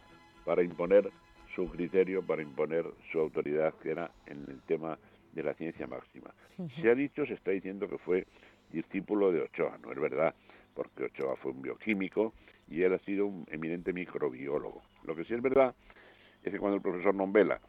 [0.45, 1.11] para imponer
[1.55, 4.97] su criterio para imponer su autoridad, que era en el tema
[5.33, 6.33] de la ciencia máxima.
[6.81, 8.25] Se ha dicho, se está diciendo que fue
[8.71, 10.33] discípulo de Ochoa, no es verdad,
[10.73, 12.33] porque Ochoa fue un bioquímico
[12.67, 14.81] y él ha sido un eminente microbiólogo.
[15.03, 15.75] Lo que sí es verdad
[16.43, 17.59] es que cuando el profesor Nombela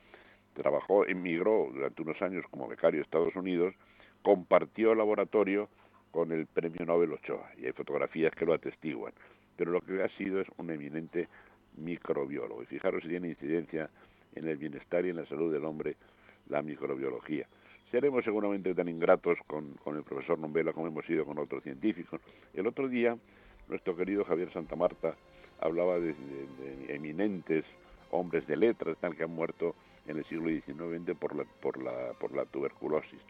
[0.54, 3.74] trabajó, emigró durante unos años como becario de Estados Unidos,
[4.22, 5.68] compartió laboratorio
[6.14, 9.12] con el premio Nobel Ochoa, y hay fotografías que lo atestiguan.
[9.56, 11.26] Pero lo que ha sido es un eminente
[11.76, 12.62] microbiólogo.
[12.62, 13.90] Y fijaros si tiene incidencia
[14.36, 15.96] en el bienestar y en la salud del hombre
[16.48, 17.48] la microbiología.
[17.90, 22.20] Seremos seguramente tan ingratos con, con el profesor Nombela como hemos sido con otros científicos.
[22.52, 23.18] El otro día,
[23.68, 25.16] nuestro querido Javier Santa Marta
[25.58, 26.14] hablaba de,
[26.90, 27.64] eminentes
[28.12, 29.74] hombres de letras tal que han muerto
[30.06, 33.20] en el siglo XIX por la, por la, por la tuberculosis.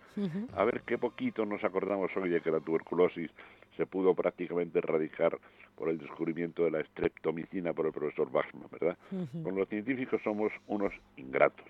[0.54, 3.30] A ver qué poquito nos acordamos hoy de que la tuberculosis
[3.76, 5.38] se pudo prácticamente erradicar
[5.76, 8.96] por el descubrimiento de la streptomicina por el profesor Bachmann, ¿verdad?
[9.42, 11.66] Con los científicos somos unos ingratos.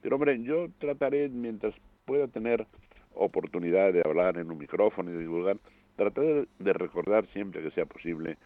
[0.00, 2.66] Pero hombre, yo trataré, mientras pueda tener
[3.14, 5.58] oportunidad de hablar en un micrófono y de divulgar,
[5.96, 8.36] trataré de recordar siempre que sea posible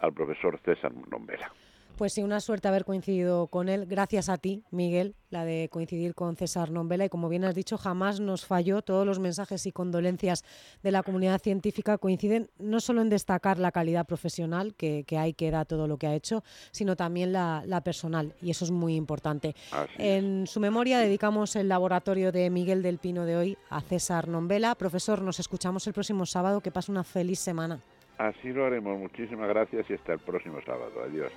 [0.00, 1.52] al profesor César Nombela.
[1.96, 3.86] Pues sí, una suerte haber coincidido con él.
[3.86, 7.06] Gracias a ti, Miguel, la de coincidir con César Nombela.
[7.06, 8.82] Y como bien has dicho, jamás nos falló.
[8.82, 10.44] Todos los mensajes y condolencias
[10.82, 15.50] de la comunidad científica coinciden no solo en destacar la calidad profesional que, hay, que
[15.50, 18.34] da todo lo que ha hecho, sino también la, personal.
[18.42, 19.56] Y eso es muy importante.
[19.96, 24.74] En su memoria dedicamos el laboratorio de Miguel del Pino de hoy a César Nombela.
[24.74, 26.60] Profesor, nos escuchamos el próximo sábado.
[26.60, 27.80] Que pase una feliz semana.
[28.18, 28.98] Así lo haremos.
[28.98, 30.92] Muchísimas gracias y hasta el próximo sábado.
[31.04, 31.32] Adiós.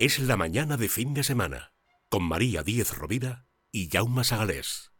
[0.00, 1.72] Es la mañana de fin de semana
[2.10, 4.93] con María Díez Rovira y Jaume Sagalés.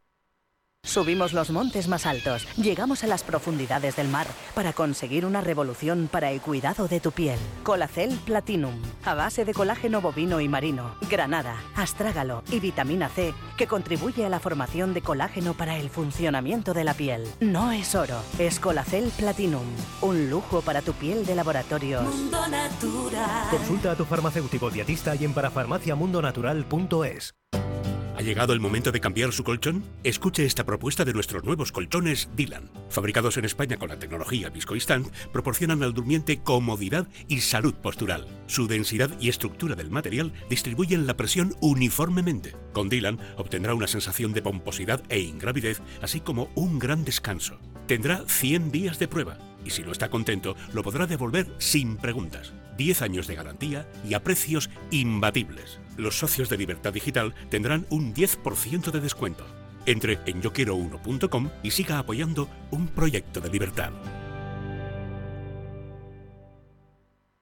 [0.85, 6.07] Subimos los montes más altos, llegamos a las profundidades del mar para conseguir una revolución
[6.11, 7.39] para el cuidado de tu piel.
[7.63, 13.67] Colacel Platinum, a base de colágeno bovino y marino, granada, astrágalo y vitamina C, que
[13.67, 17.27] contribuye a la formación de colágeno para el funcionamiento de la piel.
[17.39, 19.65] No es oro, es Colacel Platinum,
[20.01, 22.03] un lujo para tu piel de laboratorio.
[22.03, 23.49] Mundo Natural.
[23.49, 27.33] Consulta a tu farmacéutico dietista y en parafarmaciamundonatural.es.
[28.25, 29.83] ¿Ha llegado el momento de cambiar su colchón?
[30.03, 32.71] Escuche esta propuesta de nuestros nuevos colchones Dylan.
[32.89, 38.25] Fabricados en España con la tecnología Viscoinstant, proporcionan al durmiente comodidad y salud postural.
[38.47, 42.55] Su densidad y estructura del material distribuyen la presión uniformemente.
[42.73, 47.59] Con Dylan obtendrá una sensación de pomposidad e ingravidez, así como un gran descanso.
[47.85, 52.53] Tendrá 100 días de prueba y si no está contento, lo podrá devolver sin preguntas.
[52.77, 55.79] 10 años de garantía y a precios imbatibles.
[55.97, 59.45] Los socios de Libertad Digital tendrán un 10% de descuento.
[59.85, 63.91] Entre en yoquiero1.com y siga apoyando un proyecto de libertad.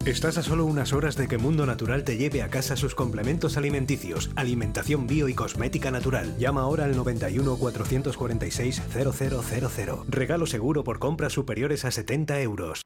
[0.06, 3.56] Estás a solo unas horas de que Mundo Natural te lleve a casa sus complementos
[3.56, 6.38] alimenticios, alimentación bio y cosmética natural.
[6.38, 10.00] Llama ahora al 91 446 0000.
[10.10, 12.82] Regalo seguro por compras superiores a 70 euros.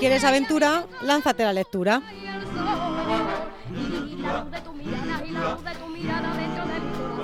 [0.00, 2.00] Quieres aventura, lánzate la lectura.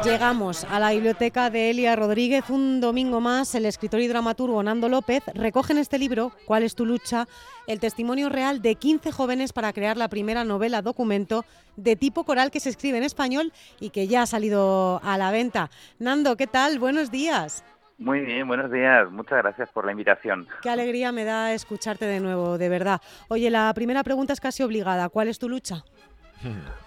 [0.05, 3.55] Llegamos a la biblioteca de Elia Rodríguez un domingo más.
[3.55, 7.27] El escritor y dramaturgo Nando López recoge en este libro, ¿Cuál es tu lucha?,
[7.67, 12.51] el testimonio real de 15 jóvenes para crear la primera novela documento de tipo coral
[12.51, 15.71] que se escribe en español y que ya ha salido a la venta.
[15.99, 16.79] Nando, ¿qué tal?
[16.79, 17.65] Buenos días.
[17.99, 19.11] Muy bien, buenos días.
[19.11, 20.47] Muchas gracias por la invitación.
[20.63, 23.01] Qué alegría me da escucharte de nuevo, de verdad.
[23.29, 25.09] Oye, la primera pregunta es casi obligada.
[25.09, 25.83] ¿Cuál es tu lucha?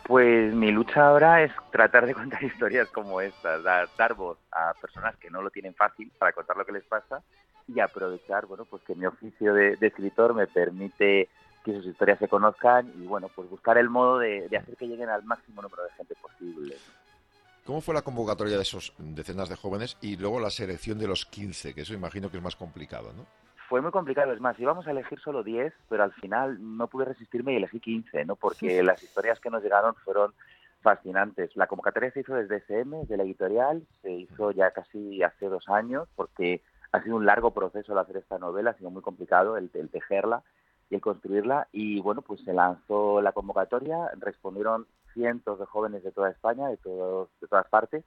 [0.04, 5.16] Pues mi lucha ahora es tratar de contar historias como estas, dar, voz a personas
[5.18, 7.24] que no lo tienen fácil para contar lo que les pasa
[7.68, 11.30] y aprovechar, bueno, pues que mi oficio de, escritor me permite
[11.64, 14.88] que sus historias se conozcan y, bueno, pues buscar el modo de, de hacer que
[14.88, 16.76] lleguen al máximo número de gente posible.
[17.70, 21.28] ¿Cómo fue la convocatoria de esos decenas de jóvenes y luego la selección de los
[21.28, 21.76] 15?
[21.76, 23.28] Que eso imagino que es más complicado, ¿no?
[23.70, 24.34] fue muy complicado.
[24.34, 27.80] Es más, íbamos a elegir solo 10, pero al final no pude resistirme y elegí
[27.80, 28.36] 15, ¿no?
[28.38, 30.34] Porque las historias que nos llegaron fueron
[30.82, 31.56] fascinantes.
[31.56, 35.70] La convocatoria se hizo desde SM, de la editorial, se hizo ya casi hace dos
[35.70, 39.58] años, porque ha sido un largo proceso el hacer esta novela, ha sido muy complicado
[39.58, 40.42] el, el tejerla
[40.90, 41.68] y el construirla.
[41.72, 44.88] Y bueno, pues se lanzó la convocatoria, respondieron
[45.20, 48.06] cientos de jóvenes de toda España, de, todos, de todas partes,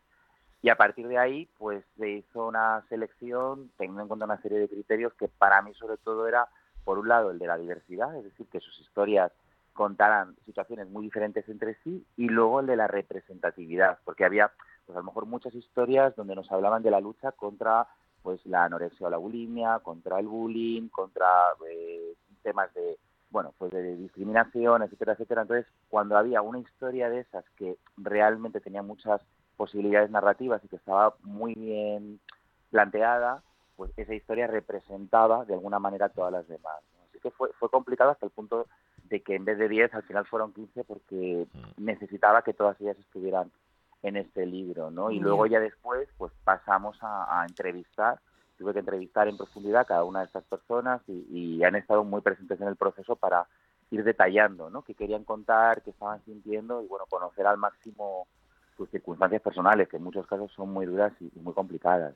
[0.62, 4.60] y a partir de ahí, pues se hizo una selección teniendo en cuenta una serie
[4.60, 6.48] de criterios que para mí sobre todo era,
[6.84, 9.30] por un lado, el de la diversidad, es decir, que sus historias
[9.74, 14.52] contaran situaciones muy diferentes entre sí, y luego el de la representatividad, porque había,
[14.86, 17.88] pues a lo mejor muchas historias donde nos hablaban de la lucha contra
[18.22, 21.26] pues la anorexia o la bulimia, contra el bullying, contra
[21.68, 22.96] eh, temas de
[23.32, 25.42] bueno, pues de discriminación, etcétera, etcétera.
[25.42, 29.20] Entonces, cuando había una historia de esas que realmente tenía muchas
[29.56, 32.20] posibilidades narrativas y que estaba muy bien
[32.70, 33.42] planteada,
[33.76, 36.80] pues esa historia representaba de alguna manera todas las demás.
[37.08, 38.66] Así que fue, fue complicado hasta el punto
[39.08, 41.84] de que en vez de 10 al final fueron 15 porque mm.
[41.84, 43.50] necesitaba que todas ellas estuvieran
[44.02, 45.10] en este libro, ¿no?
[45.10, 48.18] Y luego ya después pues pasamos a, entrevistar,
[48.56, 52.04] tuve que entrevistar en profundidad a cada una de estas personas y, y han estado
[52.04, 53.46] muy presentes en el proceso para
[53.90, 54.82] ir detallando, ¿no?
[54.82, 58.26] Qué querían contar, qué estaban sintiendo y bueno, conocer al máximo
[58.76, 62.14] sus circunstancias personales, que en muchos casos son muy duras y, muy complicadas.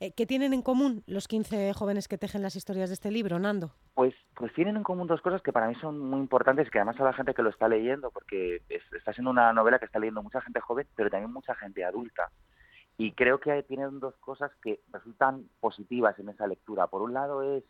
[0.00, 3.38] Eh, ¿Qué tienen en común los 15 jóvenes que tejen las historias de este libro,
[3.38, 3.70] Nando?
[3.94, 6.78] Pues, pues tienen en común dos cosas que para mí son muy importantes y que
[6.78, 9.98] además a la gente que lo está leyendo, porque está siendo una novela que está
[9.98, 12.30] leyendo mucha gente joven, pero también mucha gente adulta.
[12.98, 16.88] Y creo que tienen dos cosas que resultan positivas en esa lectura.
[16.88, 17.64] Por un lado es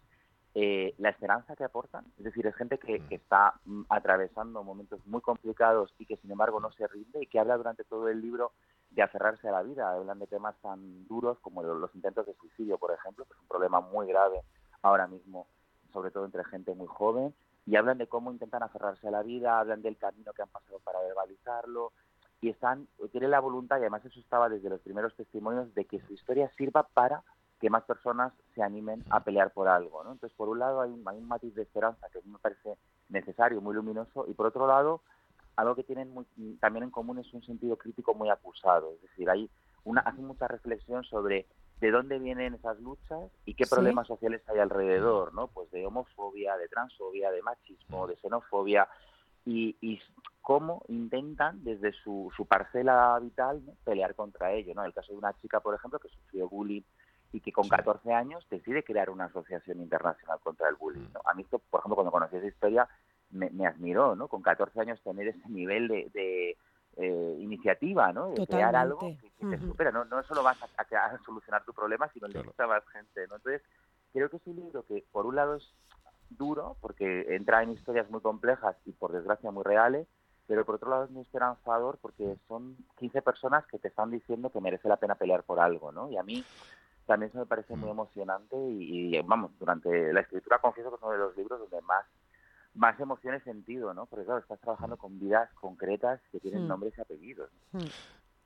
[0.54, 5.06] eh, la esperanza que aportan, es decir, es gente que, que está mm, atravesando momentos
[5.06, 8.22] muy complicados y que sin embargo no se rinde y que habla durante todo el
[8.22, 8.52] libro
[8.90, 12.78] de aferrarse a la vida, hablan de temas tan duros como los intentos de suicidio,
[12.78, 14.40] por ejemplo, que es un problema muy grave
[14.82, 15.46] ahora mismo,
[15.92, 17.34] sobre todo entre gente muy joven,
[17.66, 20.78] y hablan de cómo intentan aferrarse a la vida, hablan del camino que han pasado
[20.80, 21.92] para verbalizarlo,
[22.40, 26.00] y están, tienen la voluntad, y además eso estaba desde los primeros testimonios, de que
[26.02, 27.22] su historia sirva para
[27.60, 30.04] que más personas se animen a pelear por algo.
[30.04, 30.12] ¿no?
[30.12, 32.38] Entonces, por un lado, hay un, hay un matiz de esperanza que a mí me
[32.38, 32.76] parece
[33.08, 35.02] necesario, muy luminoso, y por otro lado,
[35.56, 36.24] algo que tienen muy,
[36.60, 38.92] también en común es un sentido crítico muy acusado.
[38.94, 39.50] Es decir, hay
[39.82, 41.46] una, hacen mucha reflexión sobre
[41.80, 43.70] de dónde vienen esas luchas y qué Sí.
[43.70, 45.48] problemas sociales hay alrededor, ¿no?
[45.48, 48.88] Pues de homofobia, de transfobia, de machismo, de xenofobia
[49.44, 50.00] y, y
[50.42, 53.72] cómo intentan desde su, su parcela vital ¿no?
[53.84, 54.84] pelear contra ello, ¿no?
[54.84, 56.82] El caso de una chica, por ejemplo, que sufrió bullying
[57.32, 61.20] y que con 14 años decide crear una asociación internacional contra el bullying, ¿no?
[61.26, 62.88] A mí esto, por ejemplo, cuando conocí esa historia
[63.30, 64.28] me, me admiró, ¿no?
[64.28, 66.56] Con 14 años tener ese nivel de, de,
[66.96, 68.30] eh, iniciativa, ¿no?
[68.30, 69.90] De crear algo que, que te supera.
[69.92, 72.88] No, no solo vas a, a- a solucionar tu problema, sino le gusta a más
[72.88, 73.36] gente, ¿no?
[73.36, 73.62] Entonces,
[74.12, 75.74] creo que es un libro que, por un lado, es
[76.30, 80.06] duro, porque entra en historias muy complejas y, por desgracia, muy reales,
[80.46, 84.50] pero por otro lado es muy esperanzador porque son 15 personas que te están diciendo
[84.50, 86.10] que merece la pena pelear por algo, ¿no?
[86.10, 86.44] Y a mí
[87.06, 91.02] también eso me parece muy emocionante y, y, vamos, durante la escritura confieso que es
[91.02, 92.04] uno de los libros donde más
[92.74, 94.06] más emoción he sentido, ¿no?
[94.06, 96.68] Porque claro, estás trabajando con vidas concretas que tienen Mm.
[96.68, 97.50] nombres y apellidos.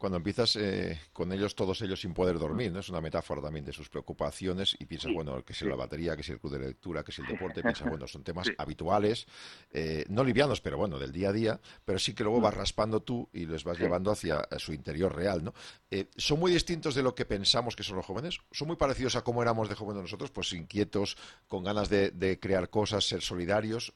[0.03, 2.81] Cuando empiezas eh, con ellos, todos ellos sin poder dormir, ¿no?
[2.81, 6.25] Es una metáfora también de sus preocupaciones y piensas, bueno, que si la batería, que
[6.25, 9.29] si el club de lectura, que si el deporte, piensas, bueno, son temas habituales,
[9.71, 12.99] eh, no livianos, pero bueno, del día a día, pero sí que luego vas raspando
[12.99, 15.55] tú y los vas llevando hacia eh, su interior real, ¿no?
[15.89, 18.41] Eh, ¿Son muy distintos de lo que pensamos que son los jóvenes?
[18.51, 20.33] ¿Son muy parecidos a cómo éramos de jóvenes nosotros?
[20.33, 23.95] Pues inquietos, con ganas de, de crear cosas, ser solidarios.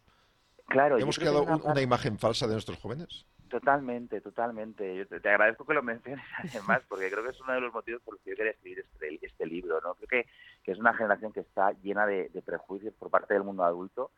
[0.68, 3.26] Claro, ¿Hemos creado es una imagen falsa de nuestros jóvenes?
[3.48, 4.96] Totalmente, totalmente.
[4.96, 8.02] Yo te, agradezco que lo menciones además, porque creo que es uno de los motivos
[8.02, 9.80] por los que yo quería escribir este, este libro.
[9.80, 9.94] ¿no?
[9.94, 10.30] Creo que,
[10.64, 14.10] que es una generación que está llena de, de prejuicios por parte del mundo adulto.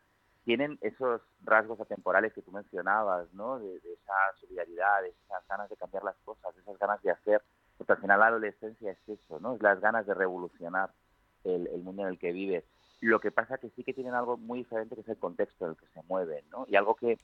[0.45, 3.59] Tienen esos rasgos atemporales que tú mencionabas, ¿no?
[3.59, 7.11] De, de esa solidaridad, de esas ganas de cambiar las cosas, de esas ganas de
[7.11, 7.41] hacer.
[7.77, 9.55] Porque al final la adolescencia es eso, ¿no?
[9.55, 10.91] Es las ganas de revolucionar
[11.43, 12.63] el, el mundo en el que vives.
[13.01, 15.71] Lo que pasa que sí que tienen algo muy diferente que es el contexto en
[15.71, 16.65] el que se mueven, ¿no?
[16.67, 17.19] Y algo que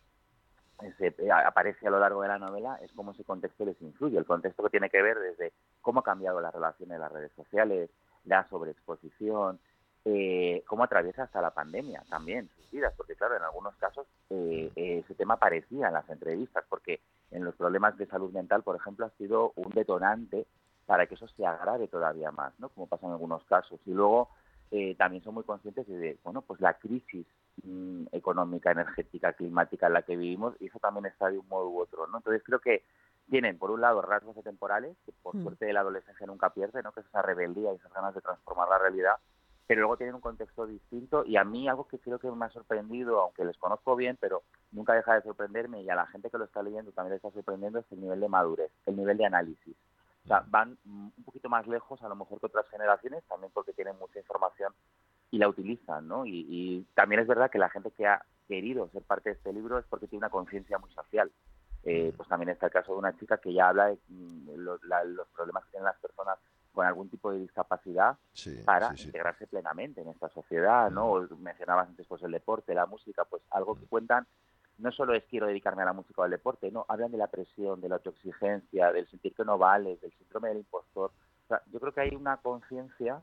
[0.98, 4.18] se, eh, aparece a lo largo de la novela es cómo ese contexto les influye.
[4.18, 7.32] El contexto que tiene que ver desde cómo ha cambiado la relación en las redes
[7.34, 7.90] sociales,
[8.26, 9.60] la sobreexposición,
[10.06, 14.72] eh, cómo atraviesa hasta la pandemia también sus vidas, porque claro, en algunos casos eh,
[14.76, 19.06] ese tema aparecía en las entrevistas, porque en los problemas de salud mental, por ejemplo,
[19.06, 20.46] ha sido un detonante
[20.86, 22.70] para que eso se agrave todavía más, ¿no?
[22.70, 23.80] Como pasa en algunos casos.
[23.86, 24.30] Y luego
[24.72, 27.26] eh, también son muy conscientes de, bueno, pues la crisis
[27.64, 31.70] mm, económica, energética, climática en la que vivimos, y eso también está de un modo
[31.70, 32.18] u otro, ¿no?
[32.18, 32.84] Entonces creo que
[33.30, 35.44] tienen, por un lado, rasgos temporales, que por Mm.
[35.44, 36.92] suerte la adolescencia nunca pierde, ¿no?
[36.92, 39.16] Que es esa rebeldía y esas ganas de transformar la realidad,
[39.68, 42.50] pero luego tienen un contexto distinto y a mí algo que creo que me ha
[42.50, 46.38] sorprendido, aunque les conozco bien, pero nunca deja de sorprenderme y a la gente que
[46.38, 49.26] lo está leyendo también le está sorprendiendo es el nivel de madurez, el nivel de
[49.26, 49.76] análisis.
[50.26, 53.74] O sea, van un poquito más lejos a lo mejor que otras generaciones, también porque
[53.74, 54.74] tienen mucha información
[55.32, 56.26] y la utilizan, ¿no?
[56.26, 59.54] Y, y también es verdad que la gente que ha querido ser parte de este
[59.54, 61.32] libro es porque tiene una conciencia muy social.
[61.84, 64.84] Eh, pues también está el caso de una chica que ya habla de mm, los,
[64.86, 66.40] la- los problemas que tienen las personas
[66.74, 68.18] con algún tipo de discapacidad
[68.66, 69.06] para sí, sí.
[69.06, 71.22] integrarse plenamente en esta sociedad, ¿no?
[71.38, 74.26] Mencionabas antes pues el deporte, la música, pues algo que cuentan
[74.78, 77.28] no solo es quiero dedicarme a la música o al deporte, no, hablan de la
[77.28, 81.12] presión, de la autoexigencia, del sentir que no vales, del síndrome del impostor.
[81.46, 83.22] O sea, yo creo que hay una conciencia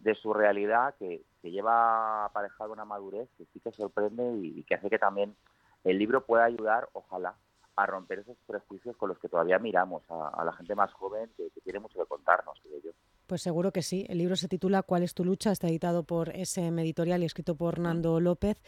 [0.00, 4.74] de su realidad que, que lleva aparejada una madurez que sí que sorprende y, que
[4.74, 5.36] hace que también
[5.84, 7.34] el libro pueda ayudar, ojalá,
[7.76, 11.50] a romper esos prejuicios con los que todavía miramos a, la gente más joven que,
[11.50, 12.90] que tiene mucho que contarnos, creo yo.
[13.30, 14.04] Pues seguro que sí.
[14.08, 15.52] El libro se titula ¿Cuál es tu lucha?
[15.52, 18.60] Está editado por SM Editorial y escrito por Nando López.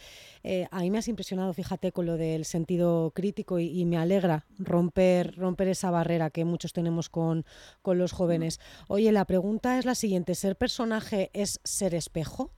[0.45, 3.99] Eh, a mí me has impresionado, fíjate, con lo del sentido crítico y, y me
[3.99, 7.45] alegra romper, romper esa barrera que muchos tenemos con,
[7.83, 8.61] con los jóvenes.
[8.87, 10.37] Oye, la pregunta es la siguiente.
[10.37, 12.53] ¿Ser personaje es ser espejo?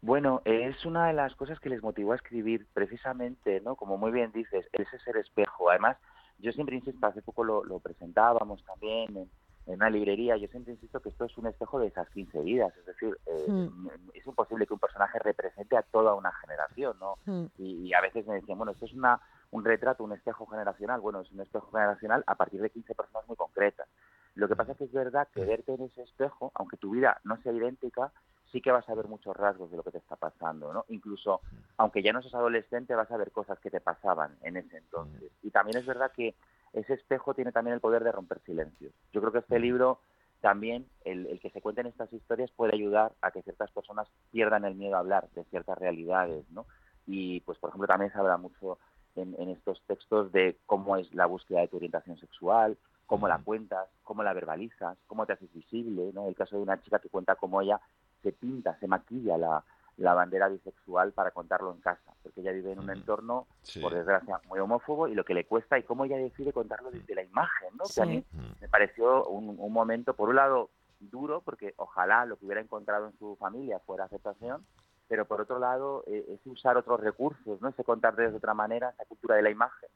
[0.00, 3.76] Bueno, es una de las cosas que les motivó a escribir precisamente, ¿no?
[3.76, 5.68] Como muy bien dices, ese ser espejo.
[5.68, 5.98] Además,
[6.38, 9.28] yo siempre insisto, hace poco lo, lo presentábamos también en,
[9.66, 12.72] en una librería, yo siempre insisto que esto es un espejo de esas 15 vidas,
[12.76, 13.88] es decir, eh, Mm.
[14.14, 17.18] es imposible que un personaje represente a toda una generación, ¿no?
[17.26, 17.46] Mm.
[17.58, 21.00] Y, y a veces me decían, bueno, esto es una, un retrato, un espejo generacional.
[21.00, 23.88] Bueno, es un espejo generacional a partir de 15 personas muy concretas.
[24.34, 27.20] Lo que pasa es que es verdad que verte en ese espejo, aunque tu vida
[27.24, 28.12] no sea idéntica,
[28.52, 30.84] sí que vas a ver muchos rasgos de lo que te está pasando, ¿no?
[30.88, 31.40] Incluso,
[31.78, 35.32] aunque ya no seas adolescente, vas a ver cosas que te pasaban en ese entonces.
[35.42, 36.34] Y también es verdad que
[36.80, 38.92] ese espejo tiene también el poder de romper silencios.
[39.12, 40.00] Yo creo que este libro
[40.40, 44.64] también, el, el que se cuenten estas historias puede ayudar a que ciertas personas pierdan
[44.64, 46.66] el miedo a hablar de ciertas realidades, ¿no?
[47.06, 48.78] Y, pues, por ejemplo, también se habla mucho
[49.14, 53.38] en, en estos textos de cómo es la búsqueda de tu orientación sexual, cómo la
[53.38, 56.28] cuentas, cómo la verbalizas, cómo te haces visible, ¿no?
[56.28, 57.80] El caso de una chica que cuenta cómo ella
[58.22, 59.64] se pinta, se maquilla la,
[59.98, 63.46] la bandera bisexual para contarlo en casa, porque ella vive en un entorno,
[63.80, 67.14] por desgracia, muy homófobo y lo que le cuesta y cómo ella decide contarlo desde
[67.14, 67.84] la imagen, ¿no?
[67.92, 68.24] Que a mí
[68.60, 70.70] me pareció un, un momento, por un lado,
[71.00, 74.64] duro, porque ojalá lo que hubiera encontrado en su familia fuera aceptación,
[75.08, 77.68] pero por otro lado eh, es usar otros recursos, ¿no?
[77.68, 79.88] Ese contar de otra manera, esa cultura de la imagen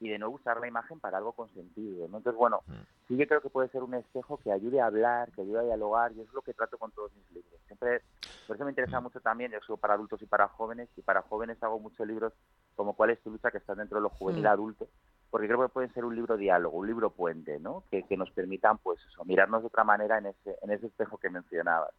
[0.00, 2.18] y de no usar la imagen para algo con sentido, ¿no?
[2.18, 2.62] Entonces, bueno,
[3.06, 5.64] sí que creo que puede ser un espejo que ayude a hablar, que ayude a
[5.64, 7.60] dialogar, y eso es lo que trato con todos mis libros.
[7.66, 8.02] Siempre,
[8.46, 11.22] por eso me interesa mucho también, yo soy para adultos y para jóvenes, y para
[11.22, 12.32] jóvenes hago muchos libros
[12.76, 14.88] como Cuál es tu lucha, que están dentro de lo juvenil adulto,
[15.30, 17.84] porque creo que pueden ser un libro diálogo, un libro puente, ¿no?
[17.90, 21.18] Que, que nos permitan, pues eso, mirarnos de otra manera en ese, en ese espejo
[21.18, 21.90] que mencionabas.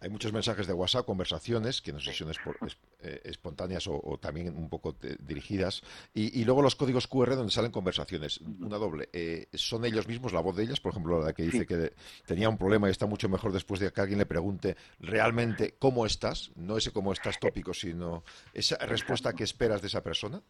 [0.00, 3.86] Hay muchos mensajes de WhatsApp, conversaciones, que no sé si son espo- es- eh, espontáneas
[3.86, 5.82] o, o también un poco eh, dirigidas,
[6.12, 9.08] y, y luego los códigos QR donde salen conversaciones, una doble.
[9.12, 10.80] Eh, ¿Son ellos mismos, la voz de ellas?
[10.80, 11.92] Por ejemplo, la que dice que
[12.26, 16.04] tenía un problema y está mucho mejor después de que alguien le pregunte realmente cómo
[16.06, 20.42] estás, no ese cómo estás tópico, sino esa respuesta que esperas de esa persona.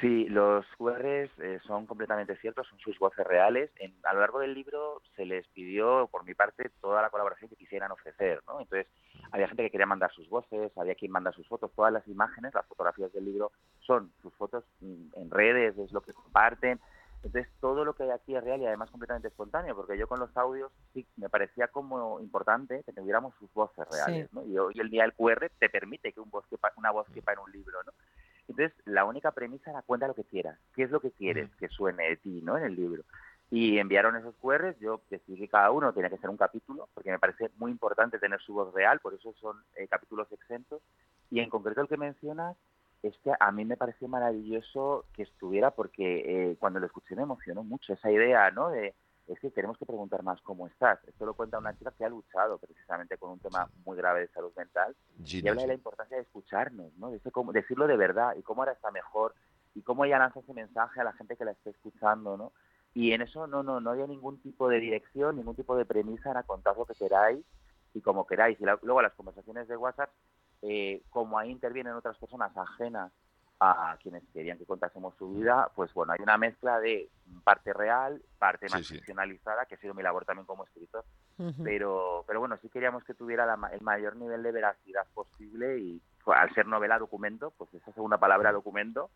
[0.00, 3.70] Sí, los QRs eh, son completamente ciertos, son sus voces reales.
[3.76, 7.50] En- a lo largo del libro se les pidió, por mi parte, toda la colaboración
[7.50, 8.60] que quisieran ofrecer, ¿no?
[8.60, 8.86] Entonces,
[9.32, 12.54] había gente que quería mandar sus voces, había quien manda sus fotos, todas las imágenes,
[12.54, 16.78] las fotografías del libro son sus fotos mm, en redes, es lo que comparten.
[17.24, 20.20] Entonces, todo lo que hay aquí es real y además completamente espontáneo, porque yo con
[20.20, 24.36] los audios sí me parecía como importante que tuviéramos sus voces reales, Sí.
[24.36, 24.44] ¿no?
[24.46, 27.32] Y hoy el día el QR te permite que un voz quepa- una voz quepa
[27.32, 27.90] en un libro, ¿no?
[28.48, 30.58] Entonces, la única premisa era cuenta lo que quieras.
[30.74, 32.56] ¿Qué es lo que quieres que suene de ti, ¿no?
[32.56, 33.04] En el libro.
[33.50, 37.10] Y enviaron esos QRs, yo decidí que cada uno tenía que ser un capítulo, porque
[37.10, 40.82] me parece muy importante tener su voz real, por eso son eh, capítulos exentos.
[41.30, 42.56] Y en concreto el que mencionas,
[43.02, 47.62] este a mí me pareció maravilloso que estuviera, porque eh, cuando lo escuché me emocionó
[47.62, 48.70] mucho esa idea, ¿no?
[48.70, 48.94] De,
[49.28, 50.98] es que tenemos que preguntar más cómo estás.
[51.06, 54.28] Esto lo cuenta una chica que ha luchado precisamente con un tema muy grave de
[54.28, 54.96] salud mental
[55.44, 57.10] y habla de la importancia de escucharnos, ¿no?
[57.10, 59.34] De cómo- decirlo de verdad y cómo ahora está mejor
[59.74, 62.52] y cómo ella lanza ese mensaje a la gente que la está escuchando, ¿no?
[62.94, 66.30] Y en eso no no no había ningún tipo de dirección, ningún tipo de premisa,
[66.30, 67.44] era contar lo que queráis
[67.94, 68.58] y como queráis.
[68.60, 70.10] Y la- luego las conversaciones de WhatsApp,
[70.62, 73.12] eh, como ahí intervienen otras personas ajenas
[73.60, 77.10] a quienes querían que contásemos su vida, pues bueno, hay una mezcla de
[77.42, 78.94] parte real, parte más Sí, sí.
[78.96, 81.04] ficcionalizada, que ha sido mi labor también como escritor,
[81.64, 86.00] pero pero bueno, sí queríamos que tuviera la el mayor nivel de veracidad posible y
[86.24, 89.10] pues, al ser novela documento, pues esa segunda palabra documento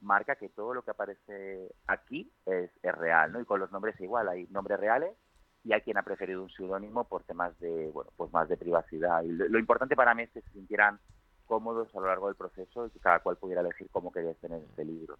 [0.00, 3.40] marca que todo lo que aparece aquí es, es real, ¿no?
[3.40, 5.16] Y con los nombres igual, hay nombres reales
[5.64, 9.22] y hay quien ha preferido un seudónimo por temas de, bueno, pues más de privacidad.
[9.24, 11.00] Y lo, lo importante para mí es que se sintieran
[11.48, 14.84] cómodos a lo largo del proceso y cada cual pudiera elegir cómo quería tener este
[14.84, 15.18] libro.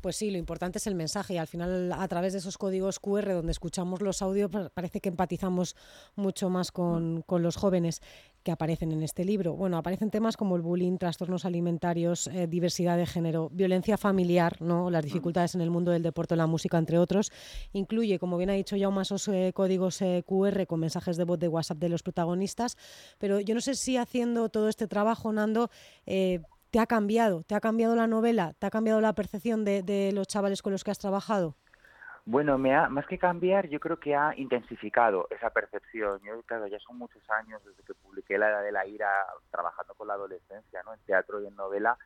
[0.00, 3.00] Pues sí, lo importante es el mensaje y al final a través de esos códigos
[3.00, 5.74] QR donde escuchamos los audios pa- parece que empatizamos
[6.14, 8.00] mucho más con, con los jóvenes
[8.44, 9.54] que aparecen en este libro.
[9.54, 14.88] Bueno, aparecen temas como el bullying, trastornos alimentarios, eh, diversidad de género, violencia familiar, ¿no?
[14.90, 17.32] las dificultades en el mundo del deporte, la música, entre otros.
[17.72, 21.40] Incluye, como bien ha dicho Jaume, esos eh, códigos eh, QR con mensajes de voz
[21.40, 22.76] de WhatsApp de los protagonistas.
[23.18, 25.68] Pero yo no sé si haciendo todo este trabajo, Nando,
[26.06, 26.40] eh,
[26.76, 27.42] ¿Te ha cambiado?
[27.44, 28.52] ¿Te ha cambiado la novela?
[28.58, 31.54] ¿Te ha cambiado la percepción de, de los chavales con los que has trabajado?
[32.26, 36.20] Bueno, me ha, más que cambiar, yo creo que ha intensificado esa percepción.
[36.22, 39.08] Yo, claro, ya son muchos años desde que publiqué La Edad de la Ira
[39.50, 40.92] trabajando con la adolescencia, ¿no?
[40.92, 41.96] En teatro y en novela.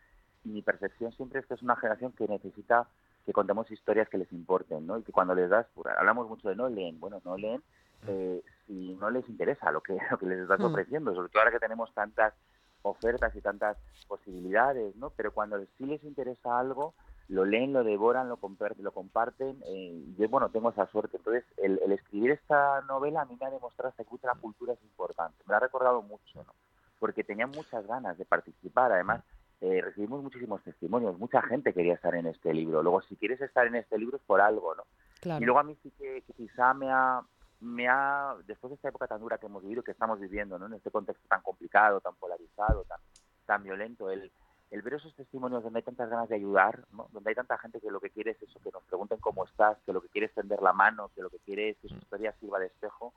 [0.45, 2.87] Y mi percepción siempre es que es una generación que necesita
[3.27, 4.99] que contemos historias que les importen, ¿no?
[4.99, 7.61] Y que cuando les das, pues, hablamos mucho de no leen, bueno, no leen
[8.07, 10.67] eh, si no les interesa lo que, lo que les estás Mm.
[10.67, 12.35] ofreciendo, sobre todo ahora que tenemos tantas
[12.83, 13.77] ofertas y tantas
[14.09, 15.11] posibilidades, ¿no?
[15.11, 16.95] Pero cuando sí les interesa algo,
[17.29, 19.63] lo leen, lo devoran, lo comparten, lo comparten.
[19.67, 21.17] eh, yo, bueno, tengo esa suerte.
[21.19, 24.73] Entonces, el, el escribir esta novela a mí me ha demostrado hasta que la cultura
[24.73, 25.37] es importante.
[25.47, 26.55] Me la ha recordado mucho, ¿no?
[26.99, 28.93] Porque tenía muchas ganas de participar.
[28.93, 29.23] Además,
[29.61, 31.19] eh, recibimos muchísimos testimonios.
[31.19, 32.83] Mucha gente quería estar en este libro.
[32.83, 34.83] Luego, si quieres estar en este libro es por algo, ¿no?
[35.21, 35.41] Claro.
[35.43, 37.23] Y luego a mí sí que, que quizá me ha,
[37.61, 40.67] me ha, después de esta época tan dura que hemos vivido, que estamos viviendo, ¿no?
[40.67, 43.01] En este contexto tan complicado, tan polarizado, tan,
[43.47, 44.31] tan violento, el,
[44.71, 47.09] el ver esos testimonios donde hay tantas ganas de ayudar, ¿no?
[47.13, 49.79] donde hay tanta gente que lo que quiere es eso, que nos pregunten cómo estás,
[49.85, 51.97] que lo que quiere es tender la mano, que lo que quiere es que su
[51.97, 53.13] historia sirva de espejo,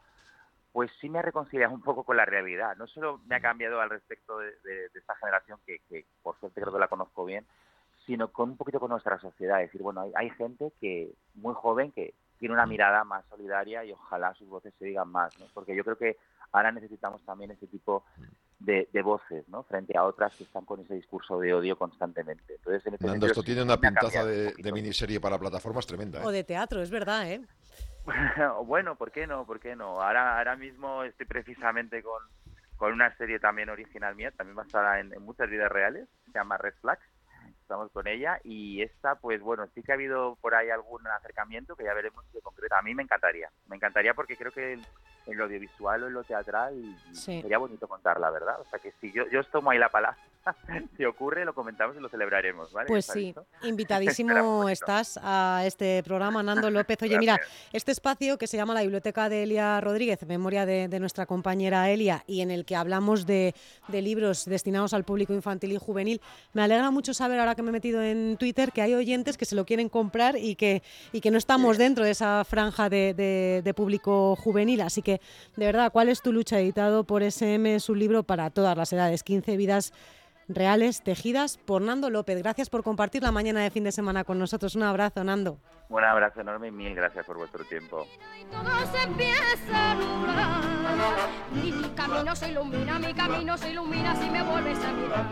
[0.72, 2.76] pues sí me ha reconciliado un poco con la realidad.
[2.76, 4.52] No solo me ha cambiado al respecto de,
[4.96, 7.46] esta generación, que, por suerte creo que la conozco bien,
[8.08, 9.62] sino con un poquito con nuestra sociedad.
[9.62, 13.86] Es decir, bueno, hay, hay gente que muy joven que tiene una mirada más solidaria
[13.86, 15.46] y ojalá sus voces se digan más, ¿no?
[15.54, 16.18] porque yo creo que
[16.52, 18.04] ahora necesitamos también ese tipo
[18.60, 19.64] de, voces ¿no?
[19.64, 22.56] frente a otras que están con ese discurso de odio constantemente.
[22.56, 26.20] Entonces, este esto tiene una pintaza de, miniserie para plataformas tremenda.
[26.20, 26.26] ¿eh?
[26.26, 27.42] O de teatro, es verdad, ¿eh?
[28.66, 29.46] bueno, ¿por qué no?
[29.46, 30.02] ¿Por qué no?
[30.02, 32.22] Ahora, ahora mismo estoy precisamente con,
[32.76, 36.58] con una serie también original mía, también basada en, en muchas vidas reales, se llama
[36.58, 37.13] Red Flags
[37.64, 38.40] estamos con ella.
[38.44, 42.24] Y esta pues bueno sí que ha habido por ahí algún acercamiento que ya veremos
[42.32, 42.76] de concreto.
[42.76, 44.74] A mí me encantaría me encantaría porque creo que
[45.26, 46.74] en lo audiovisual o en lo teatral
[47.14, 50.18] sería bonito contar la verdad o sea que si yo yo tomo ahí la palabra
[50.98, 52.88] si ocurre, lo comentamos y lo celebraremos, ¿vale?
[52.88, 53.34] Pues sí,
[53.64, 57.02] invitadísimo estás a este programa, Nando López.
[57.02, 57.40] Oye, mira,
[57.72, 61.90] este espacio que se llama la Biblioteca de Elia Rodríguez, en memoria de, nuestra compañera
[61.90, 63.54] Elia, y en el que hablamos de,
[63.90, 66.22] libros destinados al público infantil y juvenil,
[66.54, 69.46] me alegra mucho saber, ahora que me he metido en Twitter, que hay oyentes que
[69.46, 73.14] se lo quieren comprar y que, y que no estamos dentro de esa franja de,
[73.64, 74.82] de público juvenil.
[74.82, 75.22] Así que,
[75.56, 76.60] de verdad, ¿cuál es tu lucha?
[76.60, 79.94] Editado por SM, es un libro para todas las edades, 15 vidas
[80.48, 82.38] reales tejidas por Nando López.
[82.40, 84.76] Gracias por compartir la mañana de fin de semana con nosotros.
[84.76, 85.60] Un abrazo, Nando.
[85.94, 88.08] Un abrazo enorme y mil gracias por vuestro tiempo.
[91.52, 95.26] Mi camino se ilumina, mi camino se ilumina si me vuelves a mirar.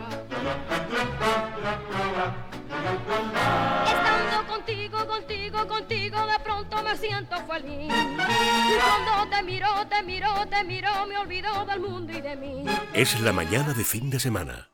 [3.86, 7.92] Estando contigo, contigo, contigo, de pronto me siento feliz.
[7.92, 12.64] Y cuando te miro, te miro, te miro, me olvido del mundo y de mí.
[12.92, 14.68] Es la mañana de fin de semana.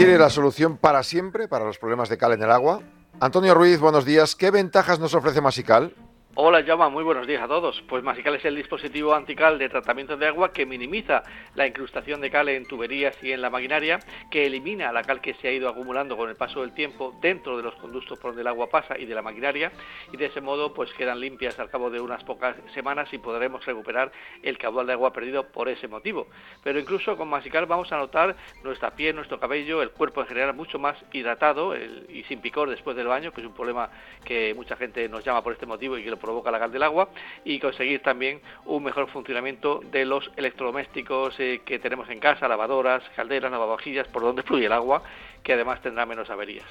[0.00, 2.80] ¿Quiere la solución para siempre para los problemas de cal en el agua?
[3.20, 4.34] Antonio Ruiz, buenos días.
[4.34, 5.94] ¿Qué ventajas nos ofrece Masical?
[6.36, 7.82] Hola, Llama, muy buenos días a todos.
[7.88, 11.24] Pues Masical es el dispositivo antical de tratamiento de agua que minimiza
[11.56, 13.98] la incrustación de cal en tuberías y en la maquinaria,
[14.30, 17.56] que elimina la cal que se ha ido acumulando con el paso del tiempo dentro
[17.56, 19.72] de los conductos por donde el agua pasa y de la maquinaria,
[20.12, 23.66] y de ese modo pues quedan limpias al cabo de unas pocas semanas y podremos
[23.66, 24.12] recuperar
[24.44, 26.28] el caudal de agua perdido por ese motivo.
[26.62, 30.54] Pero incluso con Masical vamos a notar nuestra piel, nuestro cabello, el cuerpo en general
[30.54, 33.90] mucho más hidratado y sin picor después del baño, que es un problema
[34.24, 36.82] que mucha gente nos llama por este motivo y que lo provoca la cal del
[36.82, 37.08] agua
[37.44, 43.02] y conseguir también un mejor funcionamiento de los electrodomésticos eh, que tenemos en casa, lavadoras,
[43.16, 45.02] calderas, lavavajillas, por donde fluye el agua,
[45.42, 46.66] que además tendrá menos averías.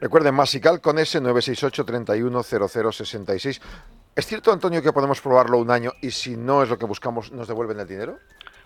[0.00, 3.60] Recuerden, Masical con ese 968 31 0066.
[4.14, 7.32] ¿Es cierto, Antonio, que podemos probarlo un año y si no es lo que buscamos,
[7.32, 8.18] nos devuelven el dinero?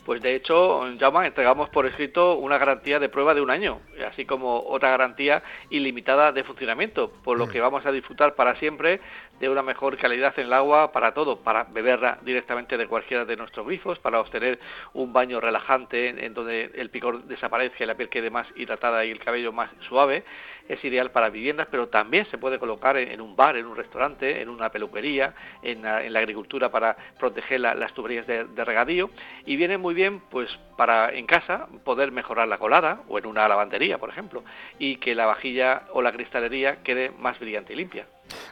[0.06, 4.24] Pues de hecho, Llama, entregamos por escrito una garantía de prueba de un año, así
[4.24, 7.50] como otra garantía ilimitada de funcionamiento, por lo mm.
[7.50, 9.00] que vamos a disfrutar para siempre
[9.40, 13.36] de una mejor calidad en el agua para todo, para beberla directamente de cualquiera de
[13.36, 14.60] nuestros grifos, para obtener
[14.94, 19.10] un baño relajante en, donde el picor desaparezca y la piel quede más hidratada y
[19.10, 20.22] el cabello más suave,
[20.68, 24.40] es ideal para viviendas, pero también se puede colocar en, un bar, en un restaurante,
[24.40, 29.10] en una peluquería, en la, agricultura para proteger las tuberías de, regadío
[29.44, 33.46] y viene muy bien pues para en casa poder mejorar la colada o en una
[33.48, 34.42] lavandería, por ejemplo,
[34.78, 38.06] y que la vajilla o la cristalería quede más brillante y limpia.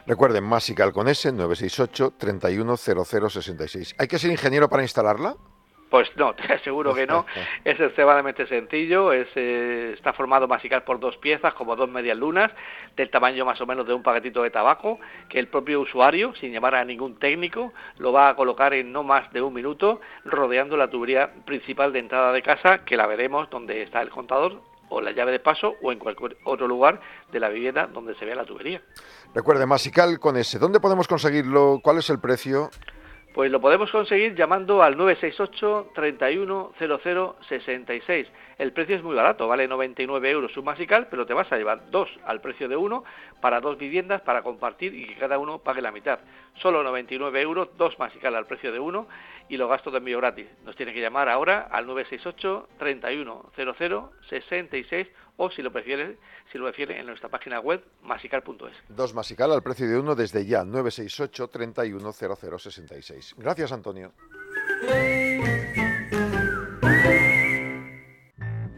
[0.07, 3.95] Recuerden, Masical con S 968 310066.
[3.97, 5.35] ¿Hay que ser ingeniero para instalarla?
[5.89, 7.25] Pues no, te aseguro que no.
[7.63, 9.13] Es extremadamente sencillo.
[9.13, 12.51] Es, eh, está formado Masical por dos piezas, como dos medias lunas,
[12.95, 16.51] del tamaño más o menos de un paquetito de tabaco, que el propio usuario, sin
[16.51, 20.77] llamar a ningún técnico, lo va a colocar en no más de un minuto, rodeando
[20.77, 25.01] la tubería principal de entrada de casa, que la veremos donde está el contador o
[25.01, 28.35] la llave de paso o en cualquier otro lugar de la vivienda donde se vea
[28.35, 28.81] la tubería.
[29.33, 30.59] Recuerde, Masical con ese.
[30.59, 31.79] ¿Dónde podemos conseguirlo?
[31.81, 32.69] ¿Cuál es el precio?
[33.35, 36.71] Pues lo podemos conseguir llamando al 968 31
[37.49, 38.27] 66.
[38.57, 41.91] El precio es muy barato, vale 99 euros un masical, pero te vas a llevar
[41.91, 43.03] dos al precio de uno
[43.41, 46.19] para dos viviendas para compartir y que cada uno pague la mitad.
[46.61, 49.05] Solo 99 euros, dos masical al precio de uno
[49.49, 50.47] y los gastos de envío gratis.
[50.63, 53.51] Nos tiene que llamar ahora al 968 31
[54.29, 56.17] 66 o si lo prefiere,
[56.51, 58.75] si lo prefiere en nuestra página web masical.es.
[58.89, 63.35] Dos masical al precio de uno desde ya 968 31 66.
[63.37, 64.13] Gracias, Antonio.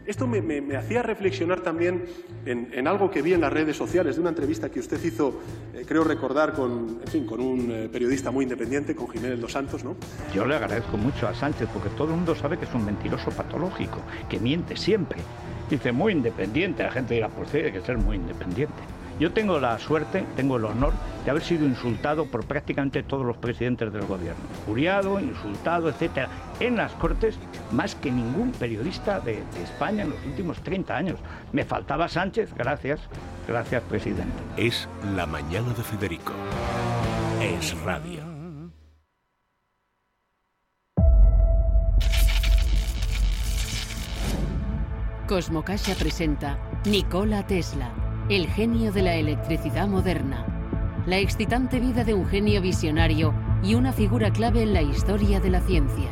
[0.08, 2.06] Esto me, hacía reflexionar también
[2.46, 5.38] en, algo que vi en las redes sociales, de una entrevista que usted hizo,
[5.74, 9.52] eh, creo recordar, con, en fin, con un eh, periodista muy independiente, con Jiménez Dos
[9.52, 9.96] Santos, ¿no?
[10.34, 13.30] Yo le agradezco mucho a Sánchez porque todo el mundo sabe que es un mentiroso
[13.32, 14.00] patológico,
[14.30, 15.18] que miente siempre.
[15.68, 18.97] Dice muy independiente, la gente dirá, pues tiene que ser muy independiente.
[19.18, 20.92] Yo tengo la suerte, tengo el honor
[21.24, 24.40] de haber sido insultado por prácticamente todos los presidentes del gobierno.
[24.66, 26.28] Juriado, insultado, etcétera,
[26.60, 27.38] en las Cortes
[27.72, 31.18] más que ningún periodista de, de España en los últimos 30 años.
[31.52, 33.00] Me faltaba Sánchez, gracias,
[33.46, 34.32] gracias presidente.
[34.56, 36.32] Es la mañana de Federico.
[37.40, 38.38] Es radio.
[45.28, 47.92] Cosmocasha presenta Nikola Tesla,
[48.28, 50.44] el genio de la electricidad moderna.
[51.06, 55.48] La excitante vida de un genio visionario y una figura clave en la historia de
[55.48, 56.10] la ciencia.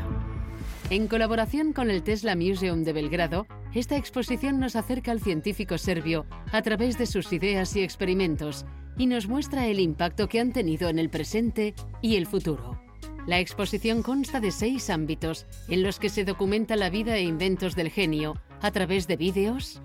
[0.89, 6.25] En colaboración con el Tesla Museum de Belgrado, esta exposición nos acerca al científico serbio
[6.53, 8.65] a través de sus ideas y experimentos
[8.97, 12.81] y nos muestra el impacto que han tenido en el presente y el futuro.
[13.27, 17.77] La exposición consta de seis ámbitos en los que se documenta la vida e inventos
[17.77, 19.83] del genio a través de vídeos,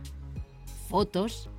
[0.87, 1.49] fotos,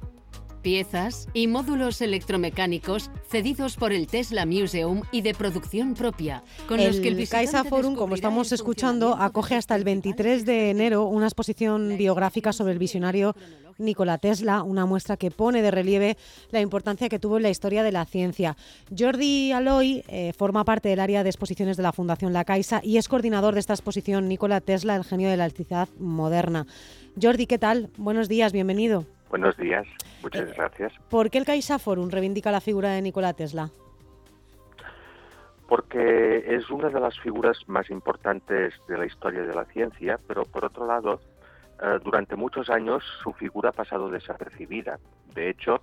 [0.62, 6.86] piezas y módulos electromecánicos cedidos por el Tesla Museum y de producción propia, con el
[6.86, 11.26] los que el Caixa Forum, como estamos escuchando, acoge hasta el 23 de enero una
[11.26, 13.34] exposición biográfica sobre el visionario
[13.78, 16.16] Nikola Tesla, una muestra que pone de relieve
[16.50, 18.56] la importancia que tuvo en la historia de la ciencia.
[18.96, 22.96] Jordi Aloy eh, forma parte del área de exposiciones de la Fundación La Caixa y
[22.96, 26.66] es coordinador de esta exposición Nikola Tesla, el genio de la electricidad moderna.
[27.20, 27.90] Jordi, ¿qué tal?
[27.96, 29.04] Buenos días, bienvenido.
[29.30, 29.86] Buenos días,
[30.22, 30.92] muchas gracias.
[31.08, 33.70] ¿Por qué el Caixa Forum reivindica la figura de Nikola Tesla?
[35.68, 40.44] Porque es una de las figuras más importantes de la historia de la ciencia, pero
[40.44, 41.20] por otro lado,
[41.82, 44.98] eh, durante muchos años su figura ha pasado desapercibida.
[45.34, 45.80] De hecho,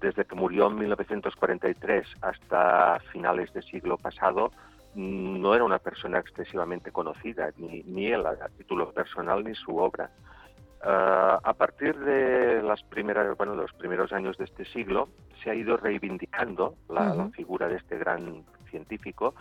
[0.00, 4.50] desde que murió en 1943 hasta finales del siglo pasado,
[4.94, 9.76] mm, no era una persona excesivamente conocida, ni, ni él a título personal ni su
[9.78, 10.10] obra.
[10.86, 15.08] Uh, a partir de las primeras, bueno, los primeros años de este siglo,
[15.42, 19.34] se ha ido reivindicando la figura de este gran científico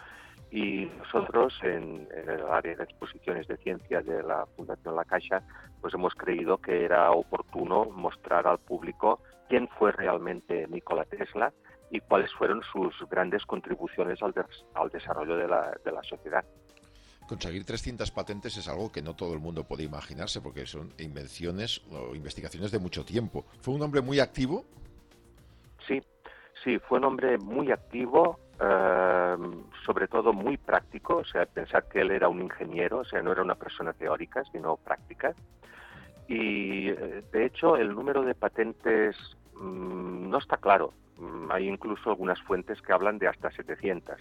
[0.51, 5.41] y nosotros en, en el área de exposiciones de ciencia de la Fundación La Caixa,
[5.81, 9.19] pues hemos creído que era oportuno mostrar al público
[9.49, 11.51] quién fue realmente Nikola Tesla
[11.91, 16.45] y cuáles fueron sus grandes contribuciones al, des- al desarrollo de la, de la sociedad.
[17.33, 21.81] Conseguir 300 patentes es algo que no todo el mundo puede imaginarse porque son invenciones
[21.91, 23.45] o investigaciones de mucho tiempo.
[23.59, 24.65] Fue un hombre muy activo.
[25.87, 25.99] Sí,
[26.63, 29.35] sí, fue un hombre muy activo, eh,
[29.83, 33.31] sobre todo muy práctico, o sea, pensar que él era un ingeniero, o sea, no
[33.31, 35.33] era una persona teórica, sino práctica.
[36.27, 39.17] Y, eh, de hecho, el número de patentes
[39.55, 40.93] mm, no está claro.
[41.17, 44.19] Mm, Hay incluso algunas fuentes que hablan de hasta 700.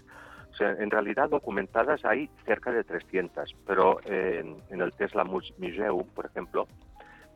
[0.52, 5.24] O sea, en realidad documentadas hay cerca de 300, pero eh, en, en el Tesla
[5.24, 6.68] Mus- Museum, por ejemplo,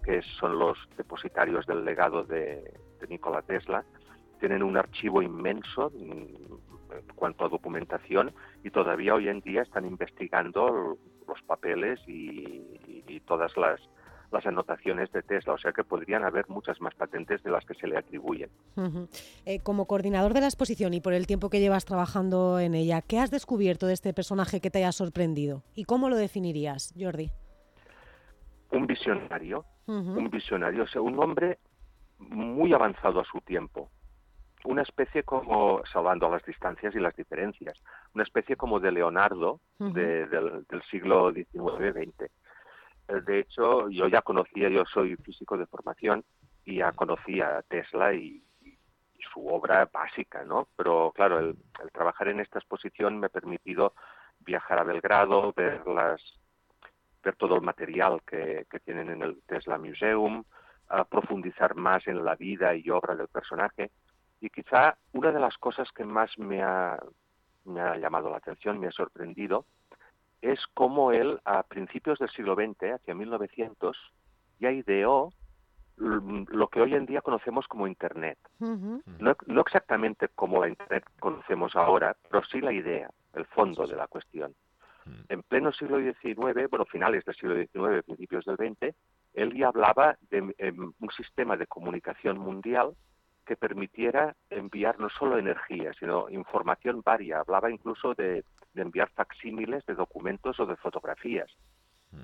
[0.04, 2.62] que son los depositarios del legado de,
[3.08, 3.84] Nikola Tesla,
[4.38, 9.86] tienen un archivo inmenso mm, en cuanto a documentación y todavía hoy en día están
[9.86, 13.80] investigando los papeles y todas las,
[14.32, 17.74] las anotaciones de Tesla, o sea que podrían haber muchas más patentes de las que
[17.74, 18.50] se le atribuyen.
[19.44, 23.02] Eh, como coordinador de la exposición y por el tiempo que llevas trabajando en ella,
[23.02, 25.62] ¿qué has descubierto de este personaje que te haya sorprendido?
[25.74, 27.30] ¿Y cómo lo definirías, Jordi?
[28.72, 31.58] Un visionario, un visionario, o sea, un hombre
[32.18, 33.88] muy avanzado a su tiempo,
[34.64, 37.78] una especie como, salvando las distancias y las diferencias,
[38.14, 42.28] una especie como de Leonardo de- del, del siglo XIX-XX.
[43.08, 46.24] Eh, De hecho, yo ya conocía, yo soy físico de formación
[46.64, 48.42] y ya conocía a Tesla y,
[49.32, 50.68] su obra básica, ¿no?
[50.76, 51.56] Pero claro, el,
[51.92, 53.92] trabajar en esta exposición me ha permitido
[54.38, 56.22] viajar a Belgrado, ver las
[57.24, 60.44] ver todo el material que, tienen en el Tesla Museum,
[61.10, 63.90] profundizar más en la vida y obra del personaje.
[64.40, 66.96] Y quizá una de las cosas que más me ha,
[67.64, 69.66] me ha llamado la atención, me ha sorprendido,
[70.52, 73.96] es cómo él, a principios del siglo XX, hacia 1900,
[74.60, 75.32] ya ideó
[75.96, 78.38] mm, lo que hoy en día conocemos como Internet.
[78.60, 83.96] No, no exactamente como la Internet conocemos ahora, pero sí la idea, el fondo de
[83.96, 84.54] la cuestión.
[85.28, 88.92] En pleno siglo XIX, bueno, finales del siglo XIX, principios del XX,
[89.34, 92.96] él ya hablaba de em, un sistema de comunicación mundial
[93.44, 97.38] que permitiera enviar no solo energía, sino información varia.
[97.38, 98.44] Hablaba incluso de,
[98.76, 101.50] de enviar facsímiles de documentos o de fotografías.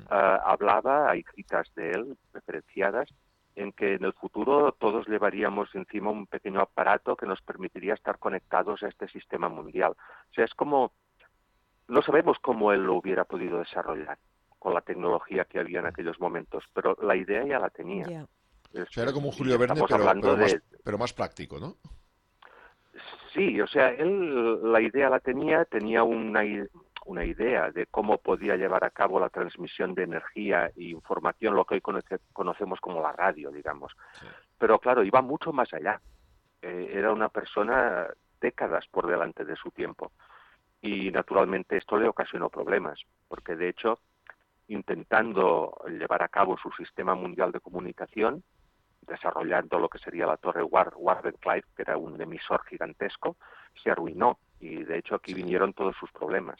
[0.08, 3.08] Ah, hablaba, hay citas de él referenciadas,
[3.56, 8.18] en que en el futuro todos llevaríamos encima un pequeño aparato que nos permitiría estar
[8.18, 9.92] conectados a este sistema mundial.
[9.92, 10.92] O sea, es como,
[11.88, 14.18] no sabemos cómo él lo hubiera podido desarrollar
[14.58, 18.04] con la tecnología que había en aquellos momentos, pero la idea ya la tenía.
[18.06, 18.22] Ya.
[18.82, 21.12] o sea, era como un Julio Verne, estamos pero, hablando pero más, de- pero más
[21.12, 21.76] práctico, ¿no?
[23.34, 26.42] Sí, o sea, él la idea la tenía, tenía una,
[27.06, 31.64] una idea de cómo podía llevar a cabo la transmisión de energía e información, lo
[31.64, 33.92] que hoy conoce- conocemos como la radio, digamos.
[34.58, 36.00] Pero claro, iba mucho más allá.
[36.60, 38.06] Eh, era una persona
[38.40, 40.12] décadas por delante de su tiempo.
[40.80, 44.00] Y naturalmente esto le ocasionó problemas, porque de hecho,
[44.68, 48.42] intentando llevar a cabo su sistema mundial de comunicación,
[49.06, 53.36] desarrollando lo que sería la torre War Warden Clive, que era un emisor gigantesco,
[53.82, 56.58] se arruinó y de hecho aquí vinieron todos sus problemas.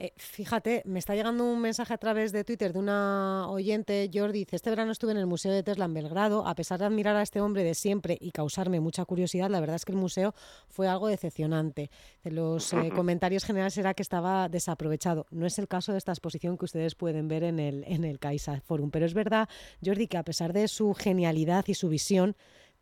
[0.00, 4.38] Eh, fíjate, me está llegando un mensaje a través de Twitter de una oyente, Jordi,
[4.44, 7.16] dice, este verano estuve en el Museo de Tesla en Belgrado, a pesar de admirar
[7.16, 10.36] a este hombre de siempre y causarme mucha curiosidad, la verdad es que el museo
[10.68, 11.90] fue algo decepcionante.
[12.22, 15.26] De los eh, comentarios generales era que estaba desaprovechado.
[15.32, 18.20] No es el caso de esta exposición que ustedes pueden ver en el, en el
[18.20, 19.48] Caixa Forum, pero es verdad,
[19.84, 22.36] Jordi, que a pesar de su genialidad y su visión,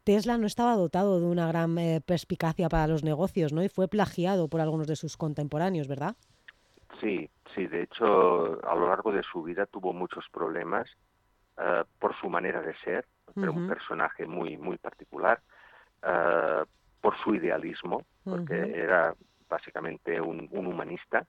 [0.04, 3.64] Tesla no estaba dotado de una gran eh, perspicacia para los negocios, ¿no?
[3.64, 6.14] Y fue plagiado por algunos de sus contemporáneos, ¿verdad?
[7.00, 10.88] Sí, sí, de hecho a lo largo de su vida tuvo muchos problemas
[11.58, 15.40] eh, por su manera de ser, era un personaje muy, muy particular,
[16.02, 16.64] eh,
[17.00, 19.14] por su idealismo, porque era
[19.48, 21.26] básicamente un, un humanista.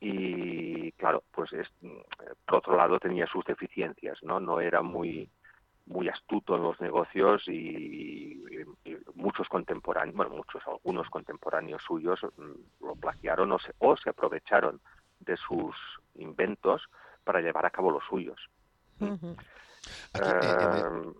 [0.00, 1.68] Y claro, pues es,
[2.46, 4.38] por otro lado tenía sus deficiencias, ¿no?
[4.38, 5.28] No era muy
[5.88, 12.20] muy astuto en los negocios y, y- y muchos contemporáneos, bueno, muchos, algunos contemporáneos suyos
[12.36, 14.80] mm, lo plagiaron o se, o se aprovecharon
[15.20, 15.76] de sus
[16.14, 16.82] inventos
[17.24, 18.40] para llevar a cabo los suyos.
[20.14, 21.12] Eh,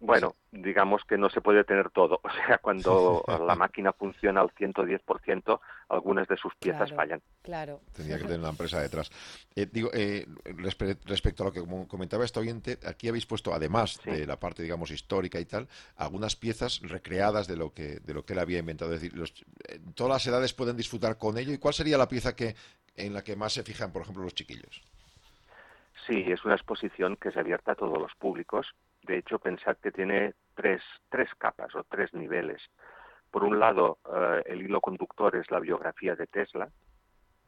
[0.00, 2.20] bueno, digamos que no se puede tener todo.
[2.28, 6.96] O sea, cuando la máquina funciona al 110%, algunas de sus piezas Claro.
[6.96, 7.22] fallan.
[7.42, 7.80] Claro.
[7.94, 9.10] Tenía que tener una empresa detrás.
[9.56, 14.00] Eh, digo, eh, respe- respecto a lo que comentaba este oyente, aquí habéis puesto, además
[14.04, 18.24] de la parte, digamos, histórica y tal, algunas piezas recreadas de lo que de lo
[18.24, 18.92] que él había inventado.
[18.94, 19.32] Es decir, los-
[19.68, 21.52] eh, todas las edades pueden disfrutar con ello.
[21.52, 22.54] ¿Y cuál sería la pieza que
[22.96, 24.82] en la que más se fijan, por ejemplo, los chiquillos?
[26.06, 28.66] Sí, es una exposición que es abierta a todos los públicos.
[29.08, 32.60] De hecho, pensad que tiene tres, tres capas o tres niveles.
[33.30, 36.68] Por un lado, eh, el hilo conductor es la biografía de Tesla,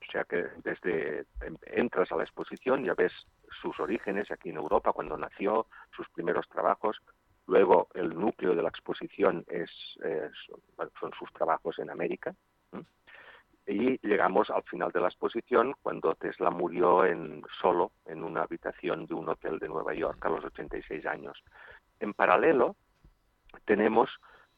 [0.01, 3.13] o sea que desde em- entras a la exposición ya ves
[3.61, 6.99] sus orígenes aquí en Europa, cuando nació, sus primeros trabajos.
[7.47, 9.71] Luego, el núcleo de la exposición es,
[10.77, 12.35] bueno, son sus trabajos en América.
[13.73, 19.07] Y llegamos al final de la exposición cuando Tesla murió en, solo en una habitación
[19.07, 21.41] de un hotel de Nueva York a los 86 años.
[22.01, 22.75] En paralelo,
[23.65, 24.11] tenemos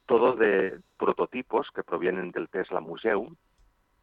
[0.06, 3.36] todo de prototipos que provienen del Tesla Museum,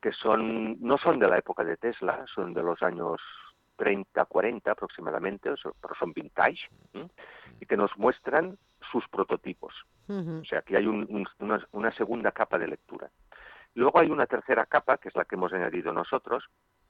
[0.01, 3.19] que son no son de la época de Tesla, son de los años
[3.77, 5.49] 30, 40 aproximadamente,
[5.81, 6.69] pero son vintage,
[7.59, 8.57] y que nos muestran
[8.91, 9.73] sus prototipos.
[10.41, 13.09] O sea, que hay un- un- una, una segunda capa de lectura.
[13.75, 16.45] Luego hay una tercera capa, que es la que hemos añadido nosotros,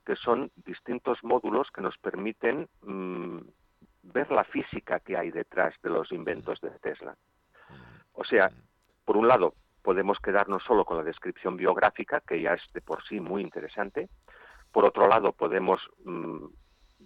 [0.05, 3.39] que son distintos módulos que nos permiten mm,
[4.03, 7.15] ver la física que hay detrás de los inventos de Tesla.
[8.13, 8.49] O sea,
[9.05, 13.03] por un lado, podemos quedarnos solo con la descripción biográfica, que ya es de por
[13.03, 14.09] sí muy interesante.
[14.71, 16.45] Por otro lado, podemos mm,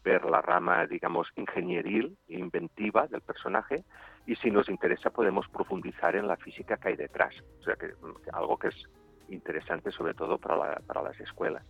[0.03, 3.83] ver la rama, digamos, ingenieril e inventiva del personaje.
[4.25, 7.35] Y si nos interesa, podemos profundizar en la física que hay detrás.
[7.59, 8.89] O sea, que, mm, algo que es
[9.27, 11.65] interesante sobre todo para, la- para las escuelas.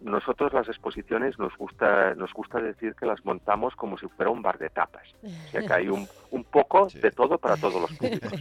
[0.00, 4.42] Nosotros las exposiciones nos gusta, nos gusta decir que las montamos como si fuera un
[4.42, 5.08] bar de tapas.
[5.22, 8.32] O sea que hay un, un poco de todo para todos los públicos.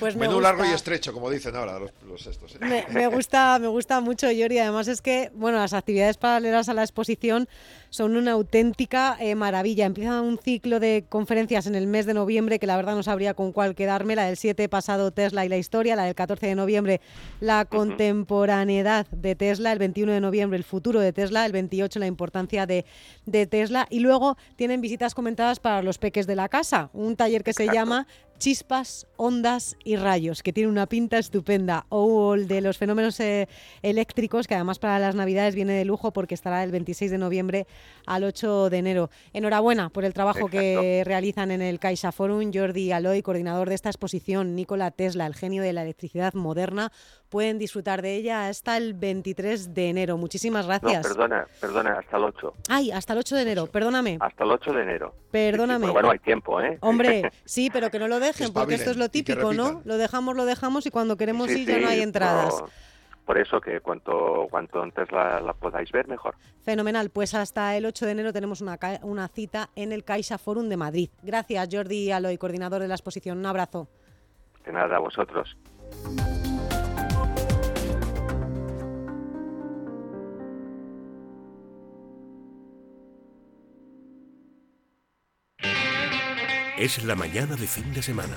[0.00, 2.56] Pues me Menú largo y estrecho, como dicen ahora los, los estos.
[2.56, 2.58] ¿eh?
[2.60, 4.58] Me, me gusta, me gusta mucho, Yori.
[4.58, 7.48] Además es que, bueno, las actividades paralelas a la exposición
[7.94, 9.86] son una auténtica eh, maravilla.
[9.86, 13.34] Empieza un ciclo de conferencias en el mes de noviembre, que la verdad no sabría
[13.34, 14.16] con cuál quedarme.
[14.16, 15.94] La del 7 pasado, Tesla y la historia.
[15.94, 17.00] La del 14 de noviembre,
[17.40, 19.72] la contemporaneidad de Tesla.
[19.72, 21.46] El 21 de noviembre, el futuro de Tesla.
[21.46, 22.84] El 28, la importancia de,
[23.26, 23.86] de Tesla.
[23.90, 26.90] Y luego tienen visitas comentadas para los peques de la casa.
[26.92, 28.06] Un taller que se llama
[28.38, 31.86] Chispas, ondas y rayos, que tiene una pinta estupenda.
[31.88, 33.48] O el de los fenómenos eh,
[33.82, 37.66] eléctricos, que además para las Navidades viene de lujo porque estará del 26 de noviembre
[38.06, 39.10] al 8 de enero.
[39.32, 42.50] Enhorabuena por el trabajo que realizan en el Caixa Forum.
[42.52, 46.90] Jordi Aloy, coordinador de esta exposición, Nikola Tesla, el genio de la electricidad moderna.
[47.28, 50.16] Pueden disfrutar de ella hasta el 23 de enero.
[50.16, 51.06] Muchísimas No, gracias.
[51.06, 52.54] perdona, perdona, hasta el 8.
[52.68, 54.18] Ay, hasta el 8 de enero, perdóname.
[54.20, 55.14] Hasta el 8 de enero.
[55.30, 55.80] Perdóname.
[55.86, 56.78] Pero bueno, hay tiempo, ¿eh?
[56.80, 59.80] Hombre, sí, pero que no lo dejen, porque esto es lo típico, ¿no?
[59.84, 62.54] Lo dejamos, lo dejamos y cuando queremos Sí, ir ya no hay entradas.
[63.24, 66.34] por eso que cuanto, cuanto antes la, la podáis ver, mejor.
[66.64, 70.68] Fenomenal, pues hasta el 8 de enero tenemos una, una cita en el Caixa Forum
[70.68, 71.10] de Madrid.
[71.22, 73.38] Gracias, Jordi Aloy, coordinador de la exposición.
[73.38, 73.88] Un abrazo.
[74.66, 75.56] De nada, a vosotros.
[86.76, 88.34] Es la mañana de fin de semana.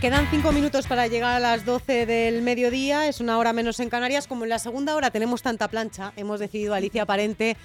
[0.00, 3.90] Quedan cinco minutos para llegar a las 12 del mediodía, es una hora menos en
[3.90, 4.28] Canarias.
[4.28, 7.56] Como en la segunda hora tenemos tanta plancha, hemos decidido, Alicia Parente,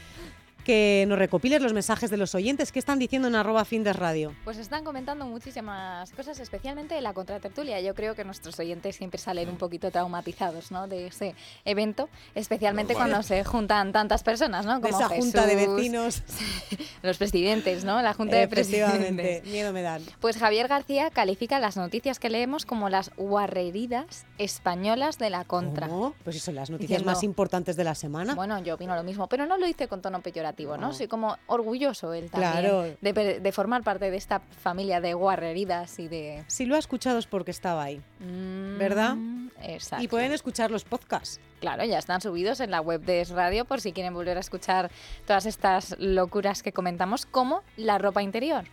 [0.66, 2.74] que nos recopiles los mensajes de los oyentes.
[2.74, 4.34] ¿Qué están diciendo en arroba fin de radio?
[4.44, 7.80] Pues están comentando muchísimas cosas, especialmente de la contratertulia.
[7.80, 10.88] Yo creo que nuestros oyentes siempre salen un poquito traumatizados ¿no?
[10.90, 13.10] de ese evento, especialmente Normal.
[13.12, 14.80] cuando se juntan tantas personas, ¿no?
[14.82, 16.24] De esa junta de Jesús, vecinos.
[17.04, 18.02] los presidentes, ¿no?
[18.02, 19.52] La junta de Efectivamente, presidentes.
[19.52, 20.02] miedo me dan.
[20.20, 25.88] Pues Javier García califica las noticias que leemos como las guarreridas españolas de la contra.
[25.88, 26.16] ¿Cómo?
[26.24, 28.34] Pues eso, las noticias Diciendo- más importantes de la semana.
[28.34, 30.94] Bueno, yo opino lo mismo, pero no lo hice con tono peyorativo, ¿no?
[30.94, 32.86] Soy como orgulloso él también Claro.
[33.02, 36.44] de, formar parte de esta familia de guarreridas y de...
[36.48, 39.16] Si lo ha escuchado es porque estaba ahí, ¿verdad?
[39.16, 40.04] Mm, Exacto.
[40.04, 41.40] Y pueden escuchar los podcasts.
[41.66, 44.40] Claro, ya están subidos en la web de Es Radio por si quieren volver a
[44.40, 44.92] escuchar
[45.26, 48.66] todas estas locuras que comentamos, como la ropa interior.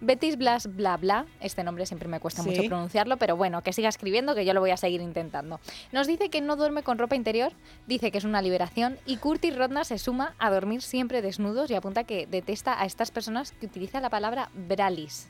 [0.00, 2.48] Betis Blas Bla Bla, este nombre siempre me cuesta Sí.
[2.50, 5.60] mucho pronunciarlo, pero bueno, que siga escribiendo que yo lo voy a seguir intentando.
[5.92, 7.52] Nos dice que no duerme con ropa interior,
[7.86, 11.76] dice que es una liberación y Curtis Rodna se suma a dormir siempre desnudos y
[11.76, 15.28] apunta que detesta a estas personas que utilizan la palabra bralis.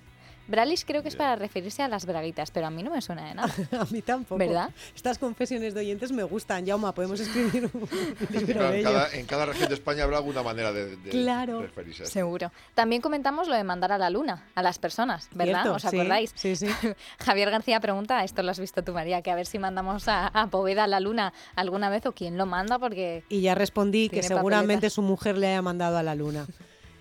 [0.51, 3.29] Bralis creo que es para referirse a las braguitas, pero a mí no me suena
[3.29, 3.53] de nada.
[3.81, 4.39] A mí tampoco.
[4.39, 4.71] ¿Verdad?
[4.95, 6.67] Estas confesiones de oyentes me gustan.
[6.67, 7.89] Yauma, podemos escribir un
[8.31, 8.91] libro Claro, de en, ello.
[8.93, 11.63] cada, en cada región de España habrá alguna manera de, de Claro.
[11.63, 12.05] referirse.
[12.07, 12.51] Seguro.
[12.75, 15.63] También comentamos lo de mandar a la luna, a las personas, ¿verdad?
[15.63, 16.33] Cierto, ¿Os acordáis?
[16.35, 16.67] Sí, sí.
[17.21, 20.27] Javier García pregunta, esto lo has visto tú, María, que a ver si mandamos a,
[20.29, 23.25] a Poveda a la luna alguna vez o quién lo manda, porque...
[23.29, 24.93] Y ya respondí que seguramente papeletas.
[24.95, 26.47] su mujer le haya mandado a la luna.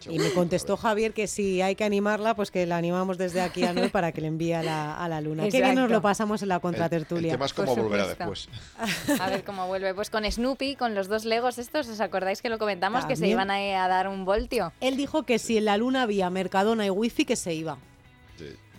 [0.07, 3.63] Y me contestó Javier que si hay que animarla, pues que la animamos desde aquí
[3.63, 5.43] a Noel para que le envíe a la, a la luna.
[5.43, 5.93] Qué bien nos Exacto.
[5.93, 7.31] lo pasamos en la contratertulia.
[7.31, 8.47] El tema es cómo volverá después.
[9.19, 9.93] A ver cómo vuelve.
[9.93, 13.05] Pues con Snoopy, con los dos Legos estos, ¿os acordáis que lo comentamos?
[13.05, 14.71] Que se iban a, a dar un voltio.
[14.79, 17.77] Él dijo que si en la luna había Mercadona y Wifi, que se iba.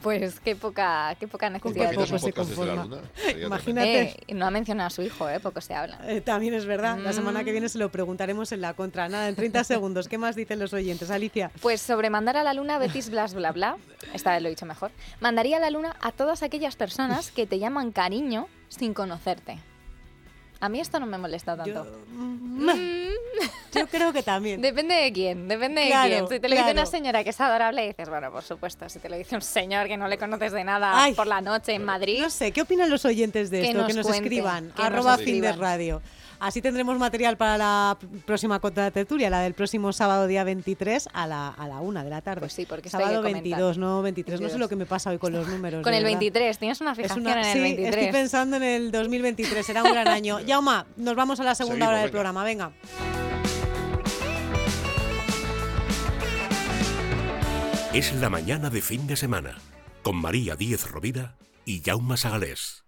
[0.03, 1.93] Pues qué poca, qué poca necesidad.
[1.95, 2.89] poco se conforma.
[3.43, 4.03] Imagínate.
[4.27, 5.41] Eh, no ha mencionado a su hijo, ¿eh?
[5.41, 5.99] Poco se habla.
[6.07, 6.99] Eh, también es verdad.
[6.99, 7.45] La semana Mm.
[7.45, 9.09] que viene se lo preguntaremos en la contra.
[9.09, 10.09] Nada, en 30 segundos.
[10.09, 11.11] ¿Qué más dicen los oyentes?
[11.11, 11.51] Alicia.
[11.61, 13.77] Pues sobre mandar a la luna Betis Blas Bla Bla,
[14.15, 14.91] esta vez lo he dicho mejor,
[15.21, 19.59] mandaría a la luna a todas aquellas personas que te llaman cariño sin conocerte.
[20.61, 21.87] A mí esto no me molesta tanto.
[23.73, 24.61] Yo creo que también.
[24.61, 26.29] Depende de quién, depende Claro, de quién.
[26.29, 26.73] Si te lo dice claro.
[26.81, 28.89] una señora que es adorable, dices, bueno, por supuesto.
[28.89, 31.15] Si te lo dice un señor que no le conoces de nada Ay.
[31.15, 32.21] por la noche en Madrid.
[32.21, 33.79] No sé, ¿qué opinan los oyentes de Que esto?
[33.79, 34.67] nos que nos cuenten, escriban.
[34.73, 35.59] que nos arroba fin de escriban.
[35.61, 36.03] radio.
[36.41, 41.49] Así tendremos material para la próxima contratertulia, la del próximo sábado día 23 a la,
[41.49, 42.41] a la una de la tarde.
[42.41, 43.43] Pues sí, porque Sábado que comentar.
[43.43, 44.41] 22, no 23.
[44.41, 44.61] No sé 22.
[44.61, 45.83] lo que me pasa hoy con los números.
[45.83, 46.19] Con de el verdad.
[46.19, 47.95] 23, tienes una Es fijación una- en el sí, 23.
[47.95, 50.41] estoy pensando en el 2023, será un gran año.
[50.41, 52.13] Yauma, nos vamos a la segunda Seguimos, hora del venga.
[52.13, 52.73] programa, venga.
[57.93, 59.59] Es la mañana de fin de semana
[60.03, 62.80] con María Díez Rovira y Jaume Sagalés.